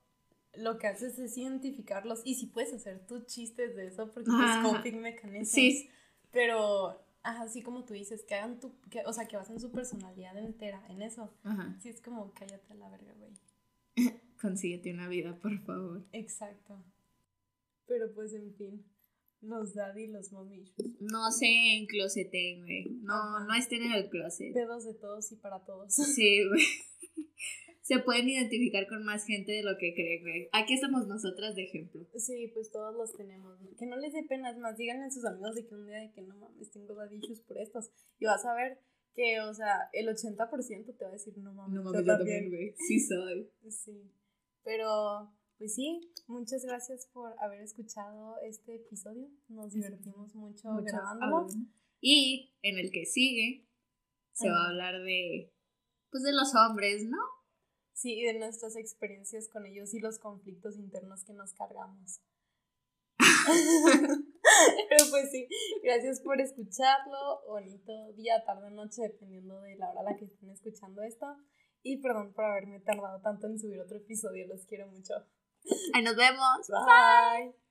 lo 0.55 0.77
que 0.77 0.87
haces 0.87 1.19
es 1.19 1.37
identificarlos 1.37 2.21
y 2.25 2.35
si 2.35 2.47
puedes 2.47 2.73
hacer 2.73 3.05
tus 3.05 3.25
chistes 3.27 3.75
de 3.75 3.87
eso 3.87 4.11
porque 4.11 4.31
es 4.31 4.67
coping 4.71 4.99
mechanism. 4.99 5.53
Sí. 5.53 5.89
Pero, 6.31 7.03
así 7.37 7.61
como 7.61 7.85
tú 7.85 7.93
dices, 7.93 8.23
que 8.23 8.35
hagan 8.35 8.59
tu, 8.59 8.79
que, 8.89 9.03
o 9.05 9.13
sea, 9.13 9.27
que 9.27 9.37
basen 9.37 9.59
su 9.59 9.71
personalidad 9.71 10.37
entera 10.37 10.83
en 10.89 11.01
eso. 11.01 11.33
Ajá. 11.43 11.77
Sí, 11.81 11.89
es 11.89 12.01
como, 12.01 12.33
cállate 12.33 12.73
a 12.73 12.75
la 12.75 12.89
verga, 12.89 13.13
güey. 13.13 13.31
Consíguete 14.41 14.93
una 14.93 15.07
vida, 15.07 15.37
por 15.39 15.57
favor. 15.59 16.05
Exacto. 16.13 16.83
Pero 17.87 18.13
pues, 18.13 18.33
en 18.33 18.53
fin, 18.55 18.85
los 19.41 19.73
daddy 19.73 20.03
y 20.03 20.07
los 20.07 20.31
mommy. 20.31 20.63
No 20.99 21.31
se 21.31 21.47
encloseten, 21.77 22.61
güey. 22.61 22.89
No, 23.01 23.13
Ajá. 23.13 23.45
no 23.45 23.53
estén 23.55 23.83
en 23.83 23.93
el 23.93 24.09
closet. 24.09 24.53
Pedos 24.53 24.85
de 24.85 24.93
todos 24.93 25.31
y 25.31 25.35
para 25.35 25.63
todos. 25.65 25.93
Sí, 25.93 26.47
güey. 26.47 26.61
Se 27.89 27.97
pueden 27.97 28.29
identificar 28.29 28.87
con 28.87 29.03
más 29.03 29.25
gente 29.25 29.51
de 29.51 29.63
lo 29.63 29.75
que 29.79 29.95
creen, 29.95 30.21
güey. 30.21 30.49
Aquí 30.51 30.75
estamos 30.75 31.07
nosotras 31.07 31.55
de 31.55 31.63
ejemplo. 31.63 32.05
Sí, 32.13 32.51
pues 32.53 32.69
todos 32.69 32.93
los 32.95 33.17
tenemos. 33.17 33.59
¿no? 33.61 33.75
Que 33.77 33.87
no 33.87 33.97
les 33.97 34.13
dé 34.13 34.21
pena, 34.29 34.51
es 34.51 34.59
más, 34.59 34.77
díganle 34.77 35.05
a 35.05 35.09
sus 35.09 35.25
amigos 35.25 35.55
de 35.55 35.65
que 35.65 35.73
un 35.73 35.87
día 35.87 35.97
de 35.97 36.11
que 36.11 36.21
no 36.21 36.35
mames, 36.37 36.69
tengo 36.69 36.93
issues 37.11 37.41
por 37.41 37.57
estos. 37.57 37.89
Y 38.19 38.25
vas 38.25 38.45
a 38.45 38.53
ver 38.53 38.79
que, 39.15 39.41
o 39.41 39.51
sea, 39.55 39.89
el 39.93 40.07
80% 40.07 40.97
te 40.97 41.03
va 41.03 41.09
a 41.09 41.13
decir, 41.13 41.35
no 41.39 41.51
mames, 41.51 41.73
No 41.73 41.83
mames, 41.83 42.05
yo 42.05 42.05
también, 42.05 42.51
güey. 42.51 42.75
Sí 42.77 42.99
soy. 42.99 43.49
Sí. 43.71 44.13
Pero, 44.63 45.33
pues 45.57 45.73
sí, 45.73 46.11
muchas 46.27 46.63
gracias 46.63 47.09
por 47.11 47.33
haber 47.39 47.61
escuchado 47.61 48.35
este 48.43 48.75
episodio. 48.75 49.31
Nos 49.47 49.73
divertimos 49.73 50.35
mucho, 50.35 50.69
Mucho 50.69 50.83
grabándolo. 50.83 51.47
Y 51.99 52.53
en 52.61 52.77
el 52.77 52.91
que 52.91 53.07
sigue 53.07 53.67
se 54.33 54.47
va 54.47 54.65
a 54.65 54.69
hablar 54.69 55.01
de, 55.01 55.51
pues 56.11 56.21
de 56.21 56.33
los 56.33 56.53
hombres, 56.53 57.07
¿no? 57.09 57.38
Sí, 57.99 58.13
y 58.13 58.23
de 58.23 58.39
nuestras 58.39 58.77
experiencias 58.77 59.49
con 59.49 59.65
ellos 59.65 59.93
y 59.93 59.99
los 59.99 60.19
conflictos 60.19 60.77
internos 60.77 61.25
que 61.25 61.33
nos 61.33 61.51
cargamos. 61.51 62.21
Pero 63.19 65.05
pues 65.09 65.29
sí, 65.31 65.49
gracias 65.83 66.21
por 66.21 66.39
escucharlo. 66.39 67.41
Bonito 67.45 67.91
día, 68.13 68.41
tarde, 68.45 68.71
noche, 68.71 69.01
dependiendo 69.01 69.59
de 69.59 69.75
la 69.75 69.89
hora 69.89 69.99
a 69.99 70.03
la 70.03 70.15
que 70.15 70.23
estén 70.23 70.49
escuchando 70.49 71.03
esto. 71.03 71.25
Y 71.83 71.97
perdón 71.97 72.31
por 72.31 72.45
haberme 72.45 72.79
tardado 72.79 73.19
tanto 73.19 73.47
en 73.47 73.59
subir 73.59 73.81
otro 73.81 73.97
episodio, 73.97 74.47
los 74.47 74.65
quiero 74.65 74.87
mucho. 74.87 75.15
Ahí 75.93 76.01
nos 76.01 76.15
vemos. 76.15 76.69
Bye. 76.69 77.68